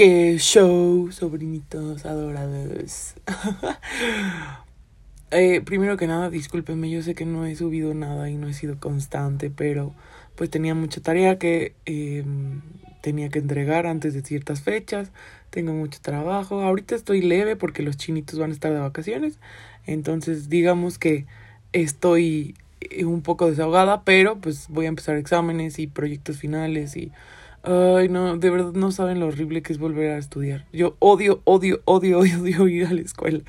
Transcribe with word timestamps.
¡Qué 0.00 0.38
show, 0.38 1.12
sobrinitos 1.12 2.06
adorados! 2.06 3.12
eh, 5.30 5.60
primero 5.60 5.98
que 5.98 6.06
nada, 6.06 6.30
discúlpenme, 6.30 6.88
yo 6.88 7.02
sé 7.02 7.14
que 7.14 7.26
no 7.26 7.44
he 7.44 7.54
subido 7.54 7.92
nada 7.92 8.30
y 8.30 8.38
no 8.38 8.48
he 8.48 8.54
sido 8.54 8.80
constante, 8.80 9.50
pero 9.50 9.94
pues 10.36 10.48
tenía 10.48 10.74
mucha 10.74 11.02
tarea 11.02 11.38
que 11.38 11.74
eh, 11.84 12.24
tenía 13.02 13.28
que 13.28 13.40
entregar 13.40 13.86
antes 13.86 14.14
de 14.14 14.22
ciertas 14.22 14.62
fechas, 14.62 15.10
tengo 15.50 15.74
mucho 15.74 15.98
trabajo, 16.00 16.62
ahorita 16.62 16.94
estoy 16.94 17.20
leve 17.20 17.56
porque 17.56 17.82
los 17.82 17.98
chinitos 17.98 18.38
van 18.38 18.52
a 18.52 18.54
estar 18.54 18.72
de 18.72 18.78
vacaciones, 18.78 19.38
entonces 19.84 20.48
digamos 20.48 20.98
que 20.98 21.26
estoy 21.74 22.54
eh, 22.80 23.04
un 23.04 23.20
poco 23.20 23.50
desahogada, 23.50 24.02
pero 24.04 24.40
pues 24.40 24.68
voy 24.70 24.86
a 24.86 24.88
empezar 24.88 25.16
exámenes 25.16 25.78
y 25.78 25.88
proyectos 25.88 26.38
finales 26.38 26.96
y 26.96 27.12
Ay, 27.62 28.08
no, 28.08 28.36
de 28.36 28.50
verdad 28.50 28.72
no 28.72 28.90
saben 28.90 29.20
lo 29.20 29.26
horrible 29.26 29.62
que 29.62 29.72
es 29.72 29.78
volver 29.78 30.10
a 30.10 30.18
estudiar. 30.18 30.66
Yo 30.72 30.96
odio, 30.98 31.42
odio, 31.44 31.82
odio, 31.84 32.18
odio, 32.18 32.40
odio 32.40 32.68
ir 32.68 32.86
a 32.86 32.92
la 32.92 33.02
escuela. 33.02 33.40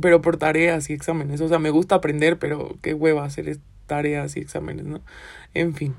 Pero 0.00 0.20
por 0.20 0.36
tareas 0.36 0.90
y 0.90 0.92
exámenes. 0.92 1.40
O 1.40 1.48
sea, 1.48 1.58
me 1.58 1.70
gusta 1.70 1.96
aprender, 1.96 2.38
pero 2.38 2.76
qué 2.82 2.94
hueva 2.94 3.24
hacer 3.24 3.58
tareas 3.86 4.36
y 4.36 4.40
exámenes, 4.40 4.84
¿no? 4.84 5.00
En 5.54 5.74
fin. 5.74 5.94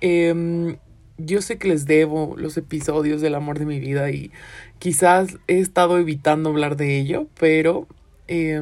Eh, 0.00 0.76
yo 1.18 1.40
sé 1.40 1.58
que 1.58 1.68
les 1.68 1.86
debo 1.86 2.34
los 2.36 2.56
episodios 2.56 3.20
del 3.20 3.34
amor 3.34 3.58
de 3.58 3.66
mi 3.66 3.80
vida 3.80 4.10
y 4.10 4.30
quizás 4.78 5.38
he 5.48 5.58
estado 5.58 5.98
evitando 5.98 6.50
hablar 6.50 6.76
de 6.76 6.98
ello, 6.98 7.26
pero 7.38 7.86
eh, 8.28 8.60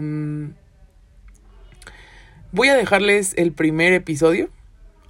voy 2.53 2.69
a 2.69 2.77
dejarles 2.77 3.35
el 3.37 3.53
primer 3.53 3.93
episodio 3.93 4.51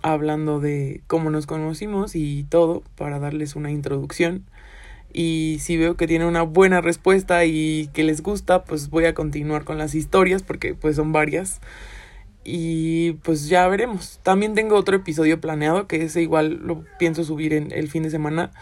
hablando 0.05 0.61
de 0.61 1.01
cómo 1.07 1.31
nos 1.31 1.47
conocimos 1.47 2.15
y 2.15 2.45
todo 2.45 2.83
para 2.95 3.19
darles 3.19 3.57
una 3.57 3.71
introducción. 3.71 4.45
Y 5.15 5.59
si 5.61 5.79
veo 5.79 5.97
que 5.97 6.07
tiene 6.07 6.27
una 6.27 6.43
buena 6.43 6.83
respuesta 6.83 7.47
y 7.47 7.89
que 7.95 8.05
les 8.05 8.23
gusta, 8.23 8.65
pues 8.65 8.91
voy 8.91 9.07
a 9.07 9.15
continuar 9.15 9.65
con 9.65 9.79
las 9.79 9.95
historias 9.95 10.43
porque 10.43 10.75
pues 10.75 10.97
son 10.97 11.13
varias. 11.13 11.63
Y 12.45 13.13
pues 13.23 13.49
ya 13.49 13.67
veremos. 13.67 14.21
También 14.23 14.55
tengo 14.55 14.77
otro 14.77 14.95
episodio 14.97 15.41
planeado 15.41 15.87
que 15.87 16.05
ese 16.05 16.21
igual 16.21 16.61
lo 16.63 16.85
pienso 16.99 17.25
subir 17.25 17.55
en 17.55 17.73
el 17.73 17.89
fin 17.89 18.03
de 18.03 18.11
semana, 18.11 18.53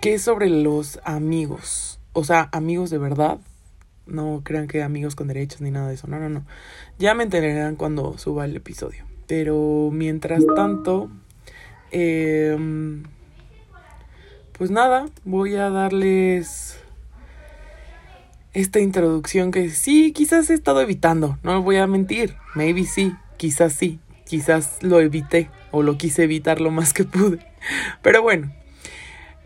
que 0.00 0.14
es 0.14 0.22
sobre 0.22 0.48
los 0.48 0.98
amigos. 1.04 2.00
O 2.14 2.24
sea, 2.24 2.48
amigos 2.52 2.88
de 2.88 2.96
verdad. 2.96 3.38
No 4.06 4.40
crean 4.42 4.66
que 4.66 4.82
amigos 4.82 5.14
con 5.14 5.28
derechos 5.28 5.60
ni 5.60 5.70
nada 5.70 5.88
de 5.88 5.94
eso. 5.94 6.06
No, 6.06 6.18
no, 6.18 6.30
no. 6.30 6.46
Ya 6.98 7.12
me 7.12 7.24
entenderán 7.24 7.76
cuando 7.76 8.16
suba 8.16 8.46
el 8.46 8.56
episodio. 8.56 9.09
Pero 9.30 9.90
mientras 9.92 10.42
tanto, 10.56 11.08
eh, 11.92 12.58
pues 14.58 14.72
nada, 14.72 15.06
voy 15.22 15.54
a 15.54 15.70
darles 15.70 16.80
esta 18.54 18.80
introducción 18.80 19.52
que 19.52 19.70
sí, 19.70 20.10
quizás 20.10 20.50
he 20.50 20.54
estado 20.54 20.80
evitando, 20.80 21.38
no 21.44 21.62
voy 21.62 21.76
a 21.76 21.86
mentir, 21.86 22.34
maybe 22.56 22.82
sí, 22.82 23.14
quizás 23.36 23.72
sí, 23.72 24.00
quizás 24.26 24.82
lo 24.82 24.98
evité 24.98 25.48
o 25.70 25.84
lo 25.84 25.96
quise 25.96 26.24
evitar 26.24 26.60
lo 26.60 26.72
más 26.72 26.92
que 26.92 27.04
pude. 27.04 27.38
Pero 28.02 28.22
bueno, 28.22 28.52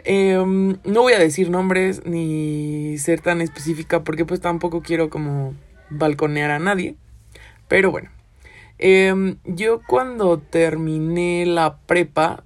eh, 0.05 0.43
no 0.83 1.03
voy 1.03 1.13
a 1.13 1.19
decir 1.19 1.51
nombres 1.51 2.07
ni 2.07 2.97
ser 2.97 3.21
tan 3.21 3.43
específica 3.43 4.03
porque 4.03 4.25
pues 4.25 4.41
tampoco 4.41 4.81
quiero 4.81 5.11
como 5.11 5.55
balconear 5.91 6.53
a 6.53 6.59
nadie. 6.59 6.97
Pero 7.69 7.91
bueno, 7.91 8.09
eh, 8.87 9.37
yo 9.47 9.81
cuando 9.87 10.39
terminé 10.41 11.47
la 11.47 11.79
prepa 11.79 12.45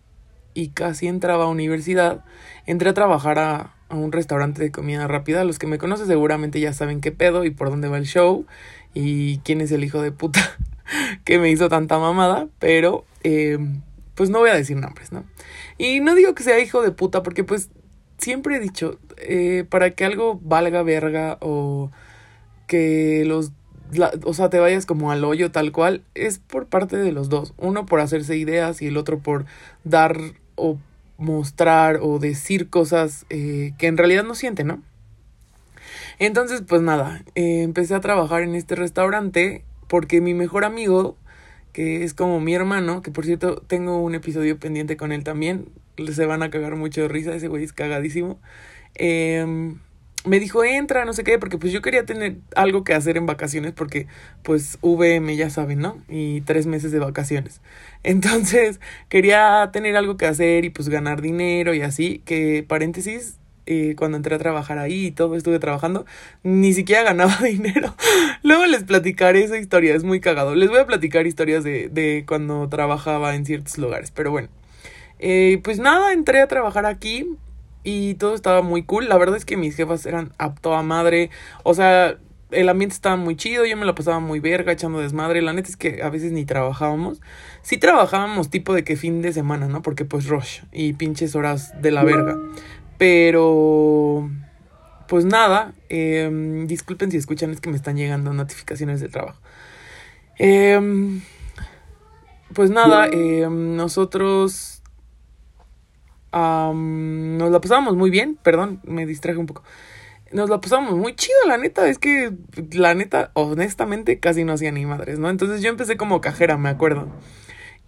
y 0.55 0.69
casi 0.69 1.09
entraba 1.09 1.45
a 1.45 1.49
universidad, 1.49 2.25
entré 2.65 2.91
a 2.91 2.95
trabajar 2.95 3.41
a, 3.41 3.75
a, 3.89 3.97
un 3.97 4.13
restaurante 4.13 4.63
de 4.63 4.71
comida 4.71 5.09
rápida. 5.09 5.43
Los 5.43 5.59
que 5.59 5.67
me 5.67 5.79
conocen 5.79 6.07
seguramente 6.07 6.61
ya 6.61 6.73
saben 6.73 7.01
qué 7.01 7.11
pedo 7.11 7.45
y 7.45 7.51
por 7.51 7.71
dónde 7.71 7.89
va 7.89 7.99
el 7.99 8.07
show 8.07 8.47
y 8.95 9.39
quién 9.39 9.61
es 9.61 9.73
el 9.73 9.83
hijo 9.83 10.01
de 10.01 10.13
puta 10.13 10.57
que 11.25 11.41
me 11.41 11.51
hizo 11.51 11.69
tanta 11.69 11.99
mamada, 11.99 12.47
pero 12.61 13.05
eh, 13.25 13.59
pues 14.15 14.31
no 14.31 14.39
voy 14.39 14.51
a 14.51 14.55
decir 14.55 14.77
nombres, 14.77 15.11
¿no? 15.11 15.25
Y 15.77 15.99
no 15.99 16.15
digo 16.15 16.37
que 16.37 16.45
sea 16.45 16.61
hijo 16.61 16.83
de 16.83 16.93
puta 16.93 17.25
porque 17.25 17.43
pues 17.43 17.69
siempre 18.17 18.59
he 18.59 18.61
dicho, 18.61 19.01
eh, 19.17 19.65
para 19.69 19.91
que 19.91 20.05
algo 20.05 20.39
valga 20.41 20.85
verga 20.85 21.37
o 21.41 21.91
que 22.69 23.25
los 23.27 23.51
la, 23.93 24.13
o 24.25 24.35
sea, 24.35 24.51
te 24.51 24.59
vayas 24.59 24.87
como 24.87 25.11
al 25.11 25.25
hoyo 25.25 25.51
tal 25.51 25.73
cual, 25.73 26.03
es 26.15 26.39
por 26.39 26.67
parte 26.67 26.97
de 26.97 27.13
los 27.13 27.29
dos. 27.29 27.55
Uno 27.57 27.87
por 27.87 28.01
hacerse 28.01 28.37
ideas 28.37 28.83
y 28.83 28.87
el 28.87 28.97
otro 28.97 29.19
por 29.21 29.47
dar 29.85 30.19
o 30.57 30.79
mostrar 31.19 31.99
o 32.01 32.19
decir 32.19 32.71
cosas 32.71 33.27
eh, 33.31 33.73
que 33.79 33.87
en 33.87 33.97
realidad 33.97 34.25
no 34.25 34.35
siente, 34.35 34.65
¿no? 34.65 34.83
Entonces, 36.19 36.63
pues 36.67 36.83
nada, 36.83 37.23
eh, 37.35 37.63
empecé 37.63 37.95
a 37.95 38.01
trabajar 38.01 38.43
en 38.43 38.55
este 38.55 38.75
restaurante 38.75 39.65
porque 39.89 40.21
mi 40.21 40.35
mejor 40.35 40.65
amigo, 40.65 41.17
que 41.73 42.05
es 42.05 42.15
como 42.15 42.41
mi 42.41 42.55
hermano, 42.55 43.03
que 43.03 43.11
por 43.11 43.25
cierto 43.25 43.63
tengo 43.67 44.03
un 44.03 44.15
episodio 44.15 44.59
pendiente 44.59 44.97
con 44.97 45.13
él 45.13 45.25
también, 45.25 45.69
se 46.13 46.27
van 46.27 46.43
a 46.43 46.51
cagar 46.51 46.77
mucho 46.77 47.03
de 47.03 47.09
risa, 47.09 47.35
ese 47.35 47.49
güey 47.49 47.65
es 47.65 47.73
cagadísimo. 47.73 48.39
Eh, 48.95 49.75
me 50.25 50.41
dijo, 50.41 50.65
entra, 50.65 51.05
no 51.05 51.13
sé 51.13 51.25
qué, 51.25 51.39
porque 51.39 51.59
pues 51.59 51.73
yo 51.73 51.83
quería 51.83 52.05
tener 52.05 52.39
algo 52.57 52.85
que 52.85 52.95
hacer 52.95 53.17
en 53.17 53.27
vacaciones, 53.27 53.73
porque 53.73 54.07
pues 54.43 54.79
VM 54.83 55.37
ya 55.37 55.51
saben, 55.51 55.79
¿no? 55.79 56.03
Y 56.09 56.41
tres 56.43 56.67
meses 56.67 56.93
de 56.93 56.99
vacaciones. 56.99 57.61
Entonces 58.03 58.81
quería 59.09 59.71
tener 59.73 59.97
algo 59.97 60.17
que 60.17 60.27
hacer 60.27 60.65
y 60.65 60.71
pues 60.71 60.89
ganar 60.89 61.23
dinero 61.23 61.75
y 61.75 61.83
así, 61.83 62.23
que 62.25 62.65
paréntesis, 62.67 63.39
eh, 63.67 63.95
cuando 63.99 64.17
entré 64.17 64.35
a 64.35 64.39
trabajar 64.39 64.79
ahí 64.79 65.07
y 65.07 65.11
todo 65.11 65.37
estuve 65.37 65.59
trabajando, 65.59 66.07
ni 66.43 66.73
siquiera 66.73 67.03
ganaba 67.03 67.37
dinero. 67.43 67.95
Luego 68.43 68.67
les 68.67 68.85
platicaré 68.85 69.45
esa 69.45 69.59
historia, 69.59 69.95
es 69.95 70.05
muy 70.05 70.21
cagado. 70.21 70.55
Les 70.55 70.69
voy 70.71 70.79
a 70.81 70.87
platicar 70.87 71.27
historias 71.27 71.65
de, 71.65 71.89
de 71.89 72.25
cuando 72.27 72.69
trabajaba 72.69 73.35
en 73.35 73.47
ciertos 73.47 73.79
lugares, 73.79 74.11
pero 74.11 74.31
bueno. 74.31 74.49
Eh, 75.21 75.61
pues 75.65 75.81
nada, 75.81 76.13
entré 76.13 76.41
a 76.41 76.47
trabajar 76.47 76.87
aquí 76.87 77.27
y 77.89 78.15
todo 78.17 78.35
estaba 78.35 78.61
muy 78.61 78.83
cool. 78.83 79.09
La 79.09 79.17
verdad 79.17 79.39
es 79.39 79.47
que 79.47 79.57
mis 79.57 79.75
jefas 79.75 80.05
eran 80.05 80.33
a 80.37 80.55
toda 80.55 80.83
madre. 80.83 81.31
O 81.63 81.73
sea, 81.73 82.19
el 82.51 82.69
ambiente 82.69 82.95
estaba 82.95 83.17
muy 83.17 83.35
chido, 83.35 83.65
yo 83.65 83.79
me 83.79 83.87
la 83.87 83.95
pasaba 83.95 84.21
muy 84.21 84.41
verga 84.41 84.73
echando 84.73 84.99
desmadre. 85.01 85.41
La 85.41 85.55
neta 85.55 85.71
es 85.71 85.77
que 85.79 86.03
a 86.03 86.11
veces 86.11 86.33
ni 86.33 86.45
trabajábamos. 86.45 87.23
Sí 87.63 87.79
trabajábamos 87.79 88.51
tipo 88.51 88.75
de 88.75 88.85
que 88.85 88.97
fin 88.97 89.23
de 89.23 89.33
semana, 89.33 89.69
¿no? 89.69 89.81
Porque 89.81 90.05
pues 90.05 90.27
rush 90.27 90.61
y 90.71 90.93
pinches 90.93 91.35
horas 91.35 91.81
de 91.81 91.91
la 91.91 92.05
verga. 92.05 92.37
Pero... 92.99 94.31
Pues 95.07 95.25
nada, 95.25 95.73
eh, 95.89 96.31
disculpen 96.67 97.11
si 97.11 97.17
escuchan, 97.17 97.51
es 97.51 97.63
que 97.63 97.71
me 97.71 97.77
están 97.77 97.97
llegando 97.97 98.35
notificaciones 98.35 99.01
del 99.01 99.11
trabajo. 99.11 99.41
Eh, 100.39 100.79
pues 102.53 102.69
nada, 102.69 103.09
eh, 103.11 103.49
nosotros 103.49 104.78
Um, 106.33 107.37
nos 107.39 107.51
la 107.51 107.61
pasábamos 107.61 107.97
muy 107.97 108.11
bien, 108.11 108.39
perdón, 108.43 108.81
me 108.85 109.07
distraje 109.07 109.39
un 109.39 109.47
poco. 109.47 109.63
Nos 110.33 110.51
la 110.51 110.61
pasábamos 110.61 110.97
muy 110.97 111.15
chido, 111.15 111.39
la 111.47 111.57
neta. 111.57 111.89
Es 111.89 111.99
que, 111.99 112.33
la 112.73 112.95
neta, 112.95 113.31
honestamente, 113.35 114.19
casi 114.21 114.45
no 114.45 114.53
hacía 114.53 114.73
ni 114.73 114.85
madres, 114.85 115.19
¿no? 115.19 115.31
Entonces 115.31 115.63
yo 115.63 115.71
empecé 115.71 115.97
como 115.97 116.21
cajera, 116.21 116.59
me 116.59 116.69
acuerdo. 116.69 117.09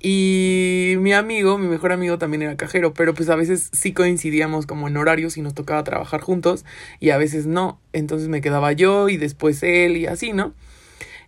Y 0.03 0.95
mi 0.99 1.13
amigo, 1.13 1.59
mi 1.59 1.69
mejor 1.69 1.93
amigo 1.93 2.17
también 2.17 2.41
era 2.43 2.57
cajero, 2.57 2.95
pero 2.95 3.13
pues 3.13 3.29
a 3.29 3.37
veces 3.37 3.69
sí 3.73 3.93
coincidíamos 3.93 4.65
como 4.65 4.89
en 4.89 4.97
horarios 4.97 5.37
y 5.37 5.43
nos 5.43 5.55
tocaba 5.55 5.85
trabajar 5.85 6.23
juntos 6.23 6.65
y 7.01 7.11
a 7.11 7.19
veces 7.19 7.47
no. 7.47 7.79
Entonces 7.93 8.29
me 8.29 8.41
quedaba 8.41 8.73
yo 8.73 9.11
y 9.11 9.19
después 9.19 9.63
él 9.63 9.99
y 9.99 10.07
así, 10.07 10.33
¿no? 10.33 10.55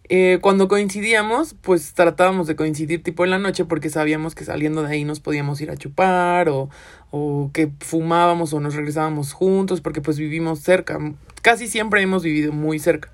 Eh, 0.09 0.39
cuando 0.43 0.69
coincidíamos, 0.69 1.55
pues 1.63 1.95
tratábamos 1.95 2.47
de 2.47 2.57
coincidir 2.57 3.03
tipo 3.03 3.25
en 3.25 3.31
la 3.31 3.39
noche 3.39 3.65
porque 3.65 3.89
sabíamos 3.89 4.35
que 4.35 4.45
saliendo 4.45 4.83
de 4.83 4.93
ahí 4.93 5.05
nos 5.05 5.21
podíamos 5.21 5.61
ir 5.61 5.71
a 5.71 5.77
chupar 5.77 6.49
o, 6.49 6.69
o 7.11 7.51
que 7.53 7.71
fumábamos 7.81 8.53
o 8.53 8.61
nos 8.61 8.75
regresábamos 8.75 9.33
juntos 9.33 9.81
porque 9.81 10.01
pues 10.01 10.19
vivimos 10.19 10.61
cerca. 10.61 10.99
Casi 11.41 11.69
siempre 11.69 12.03
hemos 12.03 12.23
vivido 12.23 12.53
muy 12.53 12.79
cerca. 12.79 13.11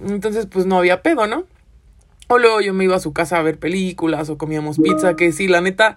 Entonces 0.00 0.46
pues 0.46 0.66
no 0.66 0.78
había 0.78 1.02
pedo, 1.02 1.26
¿no? 1.26 1.44
O 2.28 2.38
luego 2.38 2.60
yo 2.60 2.74
me 2.74 2.84
iba 2.84 2.94
a 2.96 3.00
su 3.00 3.12
casa 3.12 3.38
a 3.38 3.42
ver 3.42 3.58
películas 3.58 4.28
o 4.28 4.38
comíamos 4.38 4.78
pizza, 4.78 5.16
que 5.16 5.32
sí, 5.32 5.48
la 5.48 5.62
neta, 5.62 5.96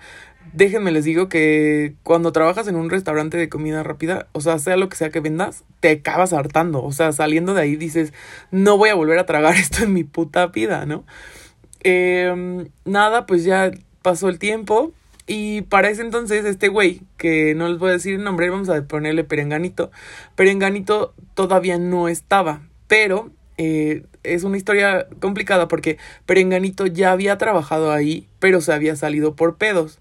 déjenme 0.54 0.92
les 0.92 1.04
digo 1.04 1.30
que 1.30 1.96
cuando 2.04 2.32
trabajas 2.32 2.68
en 2.68 2.76
un 2.76 2.90
restaurante 2.90 3.38
de 3.38 3.50
comida 3.50 3.84
rápida, 3.84 4.28
o 4.32 4.42
sea, 4.42 4.58
sea 4.58 4.78
lo 4.78 4.90
que 4.90 4.96
sea 4.96 5.10
que 5.10 5.20
vendas, 5.20 5.66
te 5.82 5.92
acabas 5.92 6.32
hartando. 6.32 6.84
O 6.84 6.92
sea, 6.94 7.12
saliendo 7.12 7.54
de 7.54 7.62
ahí 7.62 7.76
dices, 7.76 8.14
no 8.50 8.78
voy 8.78 8.90
a 8.90 8.96
volver 8.96 9.20
a 9.20 9.26
tragar 9.26 9.56
esto 9.58 9.84
en 9.84 9.94
mi 9.94 10.04
puta 10.04 10.48
vida, 10.48 10.86
¿no? 10.86 11.06
Eh, 11.84 12.66
nada, 12.86 13.26
pues 13.26 13.44
ya 13.44 13.72
pasó 14.02 14.30
el 14.30 14.40
tiempo. 14.40 14.94
Y 15.28 15.62
para 15.64 15.90
ese 15.90 16.02
entonces, 16.02 16.46
este 16.46 16.68
güey, 16.68 17.02
que 17.18 17.56
no 17.56 17.70
les 17.70 17.78
voy 17.78 17.90
a 17.90 17.94
decir 17.94 18.16
el 18.16 18.24
nombre, 18.24 18.50
vamos 18.50 18.70
a 18.70 18.82
ponerle 18.84 19.24
Perenganito. 19.24 19.92
Perenganito 20.36 21.14
todavía 21.36 21.78
no 21.78 22.08
estaba, 22.08 22.62
pero 22.88 23.32
eh, 23.58 24.06
es 24.24 24.44
una 24.44 24.58
historia 24.58 25.08
complicada 25.20 25.68
porque 25.68 25.98
Perenganito 26.26 26.88
ya 26.88 27.12
había 27.12 27.38
trabajado 27.38 27.92
ahí, 27.92 28.28
pero 28.40 28.62
se 28.62 28.74
había 28.74 28.96
salido 28.96 29.36
por 29.36 29.58
pedos 29.58 30.00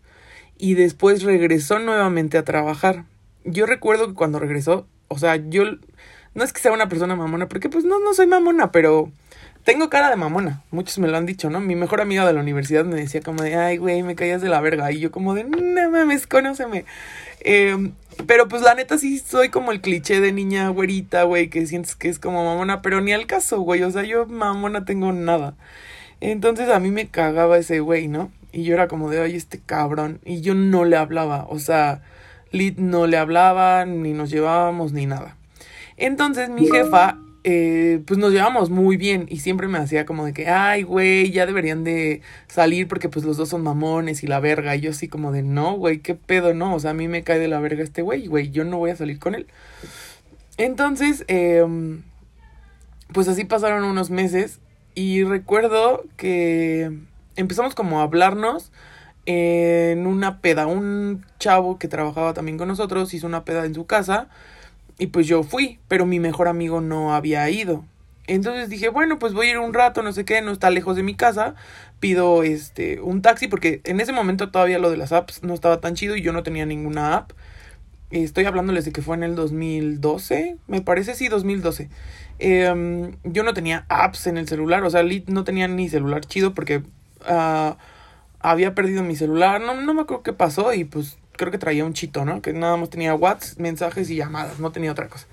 y 0.58 0.74
después 0.74 1.22
regresó 1.22 1.78
nuevamente 1.78 2.38
a 2.38 2.44
trabajar. 2.44 3.04
Yo 3.44 3.66
recuerdo 3.66 4.08
que 4.08 4.14
cuando 4.14 4.38
regresó, 4.38 4.86
O 5.08 5.18
sea, 5.18 5.36
yo 5.36 5.64
no 6.34 6.44
es 6.44 6.52
que 6.52 6.60
sea 6.60 6.72
una 6.72 6.88
persona 6.88 7.16
mamona, 7.16 7.48
porque 7.48 7.68
pues 7.68 7.84
no, 7.84 7.98
no 7.98 8.14
soy 8.14 8.26
mamona, 8.26 8.70
pero 8.70 9.10
tengo 9.64 9.90
cara 9.90 10.10
de 10.10 10.16
mamona. 10.16 10.62
Muchos 10.70 10.98
me 10.98 11.08
lo 11.08 11.16
han 11.16 11.26
dicho, 11.26 11.50
¿no? 11.50 11.60
Mi 11.60 11.76
mejor 11.76 12.00
amiga 12.00 12.26
de 12.26 12.32
la 12.32 12.40
universidad 12.40 12.84
me 12.84 12.96
decía 12.96 13.20
como 13.20 13.42
de, 13.42 13.56
ay, 13.56 13.76
güey, 13.76 14.02
me 14.02 14.14
caías 14.14 14.40
de 14.42 14.48
la 14.48 14.60
verga. 14.60 14.90
Y 14.92 15.00
yo 15.00 15.10
como 15.10 15.34
de, 15.34 15.44
no 15.44 15.90
mames, 15.90 16.26
conóceme. 16.26 16.84
Eh, 17.40 17.92
pero 18.26 18.48
pues 18.48 18.62
la 18.62 18.74
neta 18.74 18.98
sí 18.98 19.18
soy 19.18 19.48
como 19.48 19.72
el 19.72 19.80
cliché 19.80 20.20
de 20.20 20.32
niña 20.32 20.68
güerita, 20.68 21.24
güey, 21.24 21.48
que 21.48 21.66
sientes 21.66 21.96
que 21.96 22.08
es 22.08 22.18
como 22.18 22.44
mamona, 22.44 22.82
pero 22.82 23.00
ni 23.00 23.12
al 23.12 23.26
caso, 23.26 23.60
güey. 23.60 23.82
O 23.82 23.90
sea, 23.90 24.02
yo 24.02 24.26
mamona 24.26 24.84
tengo 24.84 25.12
nada. 25.12 25.54
Entonces 26.20 26.68
a 26.68 26.80
mí 26.80 26.90
me 26.90 27.08
cagaba 27.08 27.58
ese 27.58 27.80
güey, 27.80 28.08
¿no? 28.08 28.30
Y 28.52 28.64
yo 28.64 28.74
era 28.74 28.88
como 28.88 29.10
de, 29.10 29.20
ay, 29.20 29.36
este 29.36 29.60
cabrón. 29.60 30.20
Y 30.24 30.40
yo 30.40 30.54
no 30.54 30.84
le 30.84 30.96
hablaba. 30.96 31.46
O 31.48 31.58
sea, 31.58 32.02
Lid 32.50 32.78
no 32.78 33.06
le 33.06 33.16
hablaba, 33.16 33.84
ni 33.86 34.12
nos 34.12 34.30
llevábamos, 34.30 34.92
ni 34.92 35.06
nada. 35.06 35.36
Entonces 35.96 36.48
mi 36.48 36.66
jefa, 36.66 37.18
eh, 37.42 38.02
pues 38.06 38.18
nos 38.18 38.32
llevamos 38.32 38.70
muy 38.70 38.96
bien 38.96 39.26
y 39.28 39.38
siempre 39.40 39.66
me 39.68 39.78
hacía 39.78 40.04
como 40.04 40.24
de 40.26 40.32
que, 40.32 40.48
ay, 40.48 40.82
güey, 40.82 41.30
ya 41.30 41.46
deberían 41.46 41.84
de 41.84 42.22
salir 42.48 42.86
porque 42.88 43.08
pues 43.08 43.24
los 43.24 43.36
dos 43.36 43.48
son 43.48 43.62
mamones 43.62 44.22
y 44.22 44.26
la 44.26 44.40
verga. 44.40 44.76
Y 44.76 44.80
yo 44.80 44.90
así 44.90 45.08
como 45.08 45.32
de, 45.32 45.42
no, 45.42 45.74
güey, 45.74 46.00
qué 46.00 46.14
pedo, 46.14 46.54
no. 46.54 46.74
O 46.74 46.80
sea, 46.80 46.90
a 46.90 46.94
mí 46.94 47.08
me 47.08 47.22
cae 47.24 47.38
de 47.38 47.48
la 47.48 47.60
verga 47.60 47.82
este 47.82 48.02
güey, 48.02 48.26
güey, 48.26 48.50
yo 48.50 48.64
no 48.64 48.78
voy 48.78 48.90
a 48.90 48.96
salir 48.96 49.18
con 49.18 49.34
él. 49.34 49.46
Entonces, 50.58 51.24
eh, 51.28 51.64
pues 53.12 53.28
así 53.28 53.44
pasaron 53.44 53.84
unos 53.84 54.10
meses 54.10 54.60
y 54.94 55.24
recuerdo 55.24 56.04
que 56.16 56.90
empezamos 57.36 57.74
como 57.74 58.00
a 58.00 58.02
hablarnos 58.02 58.70
en 59.26 60.06
una 60.06 60.40
peda. 60.40 60.66
Un 60.66 61.24
chavo 61.38 61.78
que 61.78 61.88
trabajaba 61.88 62.34
también 62.34 62.58
con 62.58 62.68
nosotros 62.68 63.14
hizo 63.14 63.26
una 63.26 63.44
peda 63.44 63.64
en 63.64 63.74
su 63.74 63.86
casa 63.86 64.28
y 65.00 65.06
pues 65.06 65.26
yo 65.26 65.42
fui, 65.42 65.78
pero 65.88 66.04
mi 66.04 66.20
mejor 66.20 66.46
amigo 66.46 66.82
no 66.82 67.14
había 67.14 67.48
ido. 67.48 67.86
Entonces 68.26 68.68
dije, 68.68 68.90
bueno, 68.90 69.18
pues 69.18 69.32
voy 69.32 69.46
a 69.46 69.50
ir 69.52 69.58
un 69.58 69.72
rato, 69.72 70.02
no 70.02 70.12
sé 70.12 70.26
qué, 70.26 70.42
no 70.42 70.52
está 70.52 70.68
lejos 70.68 70.94
de 70.94 71.02
mi 71.02 71.14
casa. 71.14 71.54
Pido 72.00 72.42
este 72.42 73.00
un 73.00 73.22
taxi 73.22 73.48
porque 73.48 73.80
en 73.84 73.98
ese 74.00 74.12
momento 74.12 74.50
todavía 74.50 74.78
lo 74.78 74.90
de 74.90 74.98
las 74.98 75.12
apps 75.12 75.42
no 75.42 75.54
estaba 75.54 75.80
tan 75.80 75.94
chido 75.94 76.16
y 76.16 76.22
yo 76.22 76.34
no 76.34 76.42
tenía 76.42 76.66
ninguna 76.66 77.16
app. 77.16 77.32
Estoy 78.10 78.44
hablándoles 78.44 78.84
de 78.84 78.92
que 78.92 79.00
fue 79.00 79.16
en 79.16 79.22
el 79.22 79.36
2012, 79.36 80.58
me 80.66 80.82
parece 80.82 81.14
sí, 81.14 81.28
2012. 81.28 81.88
Em, 82.38 83.12
yo 83.24 83.42
no 83.42 83.54
tenía 83.54 83.86
apps 83.88 84.26
en 84.26 84.36
el 84.36 84.48
celular, 84.48 84.84
o 84.84 84.90
sea, 84.90 85.02
no 85.28 85.44
tenía 85.44 85.66
ni 85.66 85.88
celular 85.88 86.26
chido 86.26 86.52
porque 86.52 86.82
uh, 87.26 87.74
había 88.38 88.74
perdido 88.74 89.02
mi 89.02 89.16
celular, 89.16 89.62
no, 89.62 89.80
no 89.80 89.94
me 89.94 90.02
acuerdo 90.02 90.24
qué 90.24 90.34
pasó 90.34 90.74
y 90.74 90.84
pues 90.84 91.19
creo 91.40 91.50
que 91.50 91.56
traía 91.56 91.86
un 91.86 91.94
chito, 91.94 92.26
¿no? 92.26 92.42
Que 92.42 92.52
nada 92.52 92.76
más 92.76 92.90
tenía 92.90 93.14
WhatsApp, 93.14 93.58
mensajes 93.58 94.10
y 94.10 94.16
llamadas, 94.16 94.58
no 94.58 94.72
tenía 94.72 94.92
otra 94.92 95.08
cosa. 95.08 95.26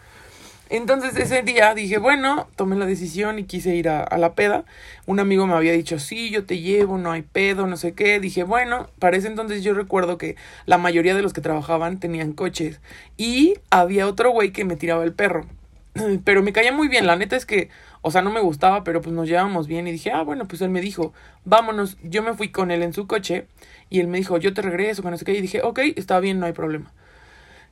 Entonces 0.70 1.18
ese 1.18 1.42
día 1.42 1.74
dije, 1.74 1.98
bueno, 1.98 2.48
tomé 2.56 2.78
la 2.78 2.86
decisión 2.86 3.40
y 3.40 3.44
quise 3.44 3.76
ir 3.76 3.90
a, 3.90 4.04
a, 4.04 4.18
la 4.18 4.34
peda. 4.34 4.64
Un 5.06 5.20
amigo 5.20 5.48
me 5.48 5.54
había 5.54 5.74
dicho, 5.74 6.00
sí, 6.00 6.30
yo 6.30 6.46
te 6.46 6.60
llevo, 6.60 6.98
no 6.98 7.12
hay 7.12 7.24
pedo, 7.24 7.68
no 7.68 7.76
sé 7.76 7.92
qué. 7.92 8.22
Dije, 8.22 8.44
bueno, 8.44 8.90
para 9.00 9.18
ese 9.18 9.28
entonces 9.28 9.64
yo 9.64 9.74
recuerdo 9.74 10.18
que 10.18 10.38
la 10.66 10.78
mayoría 10.78 11.14
de 11.14 11.22
los 11.22 11.34
que 11.34 11.42
trabajaban 11.42 12.00
tenían 12.00 12.32
coches. 12.32 12.80
Y 13.18 13.56
había 13.70 14.08
otro 14.08 14.32
güey 14.32 14.54
que 14.54 14.64
me 14.64 14.78
tiraba 14.78 15.04
el 15.04 15.12
perro. 15.12 15.46
Pero 16.24 16.42
me 16.42 16.54
caía 16.54 16.72
muy 16.72 16.88
bien, 16.88 17.06
la 17.06 17.18
neta 17.18 17.36
es 17.36 17.46
que, 17.46 17.70
o 18.02 18.12
sea, 18.12 18.22
no 18.22 18.32
me 18.32 18.42
gustaba, 18.42 18.84
pero 18.84 19.02
pues 19.02 19.14
nos 19.14 19.28
llevábamos 19.28 19.68
bien 19.68 19.88
y 19.88 19.92
dije, 19.92 20.12
ah, 20.12 20.24
bueno, 20.24 20.48
pues 20.48 20.62
él 20.62 20.70
me 20.70 20.82
dijo, 20.82 21.14
vámonos, 21.46 21.98
yo 22.04 22.24
me 22.24 22.34
fui 22.34 22.50
con 22.50 22.72
él 22.72 22.84
en 22.84 22.94
su 22.94 23.08
coche 23.08 23.48
y 23.90 24.00
él 24.00 24.08
me 24.08 24.18
dijo, 24.18 24.38
yo 24.38 24.54
te 24.54 24.62
regreso, 24.62 25.02
con 25.02 25.12
no 25.12 25.18
sé 25.18 25.26
qué, 25.26 25.34
y 25.34 25.42
dije, 25.42 25.62
ok, 25.64 25.80
está 25.96 26.20
bien, 26.20 26.40
no 26.40 26.46
hay 26.46 26.54
problema. 26.54 26.94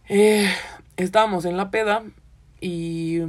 Eh, 0.08 0.50
estábamos 0.98 1.46
en 1.46 1.58
la 1.58 1.72
peda 1.72 2.04
y 2.62 3.22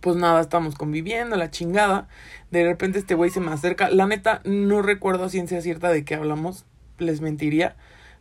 pues 0.00 0.16
nada, 0.16 0.40
estamos 0.40 0.74
conviviendo, 0.74 1.36
la 1.36 1.50
chingada. 1.50 2.08
De 2.50 2.64
repente 2.64 2.98
este 2.98 3.14
güey 3.14 3.30
se 3.30 3.40
me 3.40 3.52
acerca. 3.52 3.90
La 3.90 4.06
neta, 4.06 4.40
no 4.44 4.82
recuerdo 4.82 5.24
a 5.24 5.28
ciencia 5.28 5.60
cierta 5.60 5.90
de 5.90 6.04
qué 6.04 6.14
hablamos, 6.14 6.64
les 6.98 7.20
mentiría. 7.20 7.76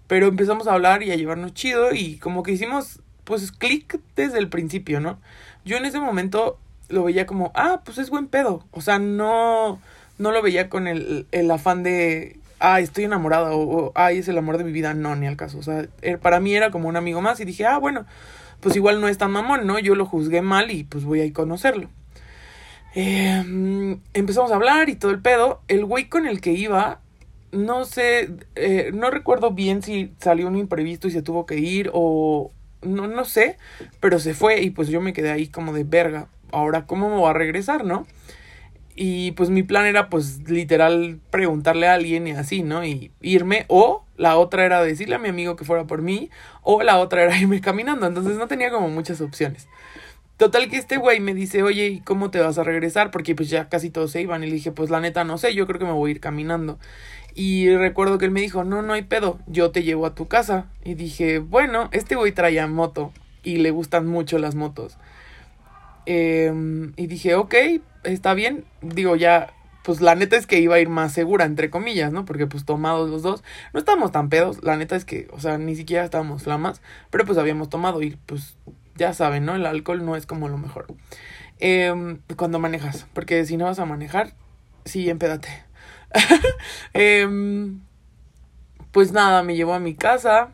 Pero 0.07 0.27
empezamos 0.27 0.67
a 0.67 0.73
hablar 0.73 1.03
y 1.03 1.11
a 1.11 1.15
llevarnos 1.15 1.53
chido 1.53 1.93
y 1.93 2.17
como 2.17 2.43
que 2.43 2.51
hicimos 2.51 3.01
pues 3.23 3.51
clic 3.51 3.99
desde 4.15 4.39
el 4.39 4.49
principio, 4.49 4.99
¿no? 4.99 5.19
Yo 5.65 5.77
en 5.77 5.85
ese 5.85 5.99
momento 5.99 6.57
lo 6.89 7.03
veía 7.03 7.25
como, 7.25 7.51
ah, 7.55 7.81
pues 7.85 7.97
es 7.97 8.09
buen 8.09 8.27
pedo. 8.27 8.65
O 8.71 8.81
sea, 8.81 8.99
no, 8.99 9.79
no 10.17 10.31
lo 10.31 10.41
veía 10.41 10.69
con 10.69 10.87
el, 10.87 11.27
el 11.31 11.49
afán 11.51 11.83
de, 11.83 12.39
ay, 12.59 12.83
estoy 12.83 13.05
enamorada 13.05 13.51
o, 13.53 13.91
ay, 13.95 14.19
es 14.19 14.27
el 14.27 14.37
amor 14.37 14.57
de 14.57 14.63
mi 14.63 14.71
vida. 14.71 14.93
No, 14.93 15.15
ni 15.15 15.27
al 15.27 15.37
caso. 15.37 15.57
O 15.57 15.63
sea, 15.63 15.87
er, 16.01 16.19
para 16.19 16.39
mí 16.39 16.53
era 16.53 16.71
como 16.71 16.89
un 16.89 16.95
amigo 16.95 17.21
más 17.21 17.39
y 17.39 17.45
dije, 17.45 17.65
ah, 17.65 17.77
bueno, 17.77 18.05
pues 18.59 18.75
igual 18.75 19.01
no 19.01 19.07
es 19.07 19.17
tan 19.17 19.31
mamón, 19.31 19.65
¿no? 19.65 19.79
Yo 19.79 19.95
lo 19.95 20.05
juzgué 20.05 20.41
mal 20.41 20.71
y 20.71 20.83
pues 20.83 21.05
voy 21.05 21.21
a 21.21 21.25
ir 21.25 21.31
a 21.31 21.35
conocerlo. 21.35 21.89
Eh, 22.95 23.97
empezamos 24.13 24.51
a 24.51 24.55
hablar 24.55 24.89
y 24.89 24.95
todo 24.95 25.11
el 25.11 25.21
pedo. 25.21 25.61
El 25.67 25.85
güey 25.85 26.09
con 26.09 26.27
el 26.27 26.41
que 26.41 26.51
iba, 26.51 26.99
no 27.51 27.85
sé, 27.85 28.29
eh, 28.55 28.91
no 28.93 29.11
recuerdo 29.11 29.51
bien 29.51 29.81
si 29.81 30.13
salió 30.19 30.47
un 30.47 30.57
imprevisto 30.57 31.07
y 31.07 31.11
se 31.11 31.21
tuvo 31.21 31.45
que 31.45 31.57
ir 31.57 31.89
o, 31.93 32.51
no, 32.81 33.07
no 33.07 33.25
sé, 33.25 33.57
pero 33.99 34.19
se 34.19 34.33
fue 34.33 34.61
y 34.61 34.69
pues 34.71 34.89
yo 34.89 35.01
me 35.01 35.13
quedé 35.13 35.31
ahí 35.31 35.47
como 35.47 35.73
de 35.73 35.83
verga. 35.83 36.27
Ahora, 36.51 36.85
¿cómo 36.85 37.09
me 37.09 37.15
voy 37.15 37.29
a 37.29 37.33
regresar, 37.33 37.85
no? 37.85 38.05
Y 38.95 39.31
pues 39.31 39.49
mi 39.49 39.63
plan 39.63 39.85
era 39.85 40.09
pues 40.09 40.49
literal 40.49 41.19
preguntarle 41.31 41.87
a 41.87 41.93
alguien 41.93 42.27
y 42.27 42.31
así, 42.31 42.63
¿no? 42.63 42.83
Y 42.83 43.11
irme 43.21 43.65
o 43.69 44.03
la 44.17 44.37
otra 44.37 44.65
era 44.65 44.83
decirle 44.83 45.15
a 45.15 45.19
mi 45.19 45.29
amigo 45.29 45.55
que 45.55 45.63
fuera 45.63 45.85
por 45.85 46.01
mí 46.01 46.29
o 46.63 46.83
la 46.83 46.97
otra 46.97 47.23
era 47.23 47.37
irme 47.37 47.61
caminando. 47.61 48.07
Entonces 48.07 48.37
no 48.37 48.47
tenía 48.47 48.71
como 48.71 48.89
muchas 48.89 49.21
opciones. 49.21 49.69
Total 50.35 50.69
que 50.69 50.77
este 50.77 50.97
güey 50.97 51.19
me 51.19 51.33
dice, 51.33 51.63
oye, 51.63 51.87
¿y 51.87 51.99
cómo 52.01 52.31
te 52.31 52.39
vas 52.39 52.57
a 52.57 52.63
regresar? 52.63 53.11
Porque 53.11 53.35
pues 53.35 53.49
ya 53.49 53.67
casi 53.67 53.89
todos 53.89 54.11
se 54.11 54.21
iban. 54.21 54.43
Y 54.43 54.47
le 54.47 54.53
dije, 54.53 54.71
pues 54.71 54.89
la 54.89 54.99
neta 54.99 55.23
no 55.23 55.37
sé, 55.37 55.53
yo 55.53 55.67
creo 55.67 55.79
que 55.79 55.85
me 55.85 55.91
voy 55.91 56.11
a 56.11 56.11
ir 56.11 56.19
caminando. 56.19 56.77
Y 57.35 57.69
recuerdo 57.75 58.17
que 58.17 58.25
él 58.25 58.31
me 58.31 58.41
dijo, 58.41 58.63
no, 58.63 58.81
no 58.81 58.93
hay 58.93 59.03
pedo, 59.03 59.39
yo 59.47 59.71
te 59.71 59.83
llevo 59.83 60.05
a 60.05 60.15
tu 60.15 60.27
casa. 60.27 60.67
Y 60.83 60.93
dije, 60.95 61.39
bueno, 61.39 61.89
este 61.91 62.15
güey 62.15 62.31
traía 62.31 62.67
moto 62.67 63.13
y 63.43 63.57
le 63.57 63.71
gustan 63.71 64.07
mucho 64.07 64.39
las 64.39 64.55
motos. 64.55 64.97
Eh, 66.11 66.51
y 66.95 67.05
dije, 67.05 67.35
ok, 67.35 67.53
está 68.03 68.33
bien. 68.33 68.65
Digo, 68.81 69.15
ya, 69.15 69.53
pues 69.83 70.01
la 70.01 70.15
neta 70.15 70.37
es 70.37 70.47
que 70.47 70.59
iba 70.59 70.73
a 70.73 70.79
ir 70.79 70.89
más 70.89 71.13
segura, 71.13 71.45
entre 71.45 71.69
comillas, 71.69 72.11
¿no? 72.11 72.25
Porque 72.25 72.47
pues 72.47 72.65
tomados 72.65 73.11
los 73.11 73.21
dos, 73.21 73.43
no 73.73 73.79
estábamos 73.79 74.11
tan 74.11 74.27
pedos. 74.27 74.63
La 74.63 74.75
neta 74.75 74.95
es 74.95 75.05
que, 75.05 75.27
o 75.31 75.39
sea, 75.39 75.59
ni 75.59 75.75
siquiera 75.75 76.03
estábamos 76.03 76.41
flamas, 76.41 76.81
pero 77.11 77.25
pues 77.25 77.37
habíamos 77.37 77.69
tomado 77.69 78.01
y 78.01 78.17
pues 78.25 78.57
ya 78.95 79.13
saben, 79.13 79.45
¿no? 79.45 79.55
El 79.55 79.67
alcohol 79.67 80.03
no 80.03 80.15
es 80.15 80.25
como 80.25 80.49
lo 80.49 80.57
mejor. 80.57 80.87
Eh, 81.59 82.17
cuando 82.35 82.57
manejas, 82.57 83.05
porque 83.13 83.45
si 83.45 83.55
no 83.55 83.65
vas 83.65 83.77
a 83.77 83.85
manejar, 83.85 84.33
sí, 84.85 85.11
empédate. 85.11 85.49
Em, 86.93 87.81
pues 88.91 89.11
nada, 89.11 89.43
me 89.43 89.55
llevó 89.55 89.75
a 89.75 89.79
mi 89.79 89.93
casa 89.93 90.53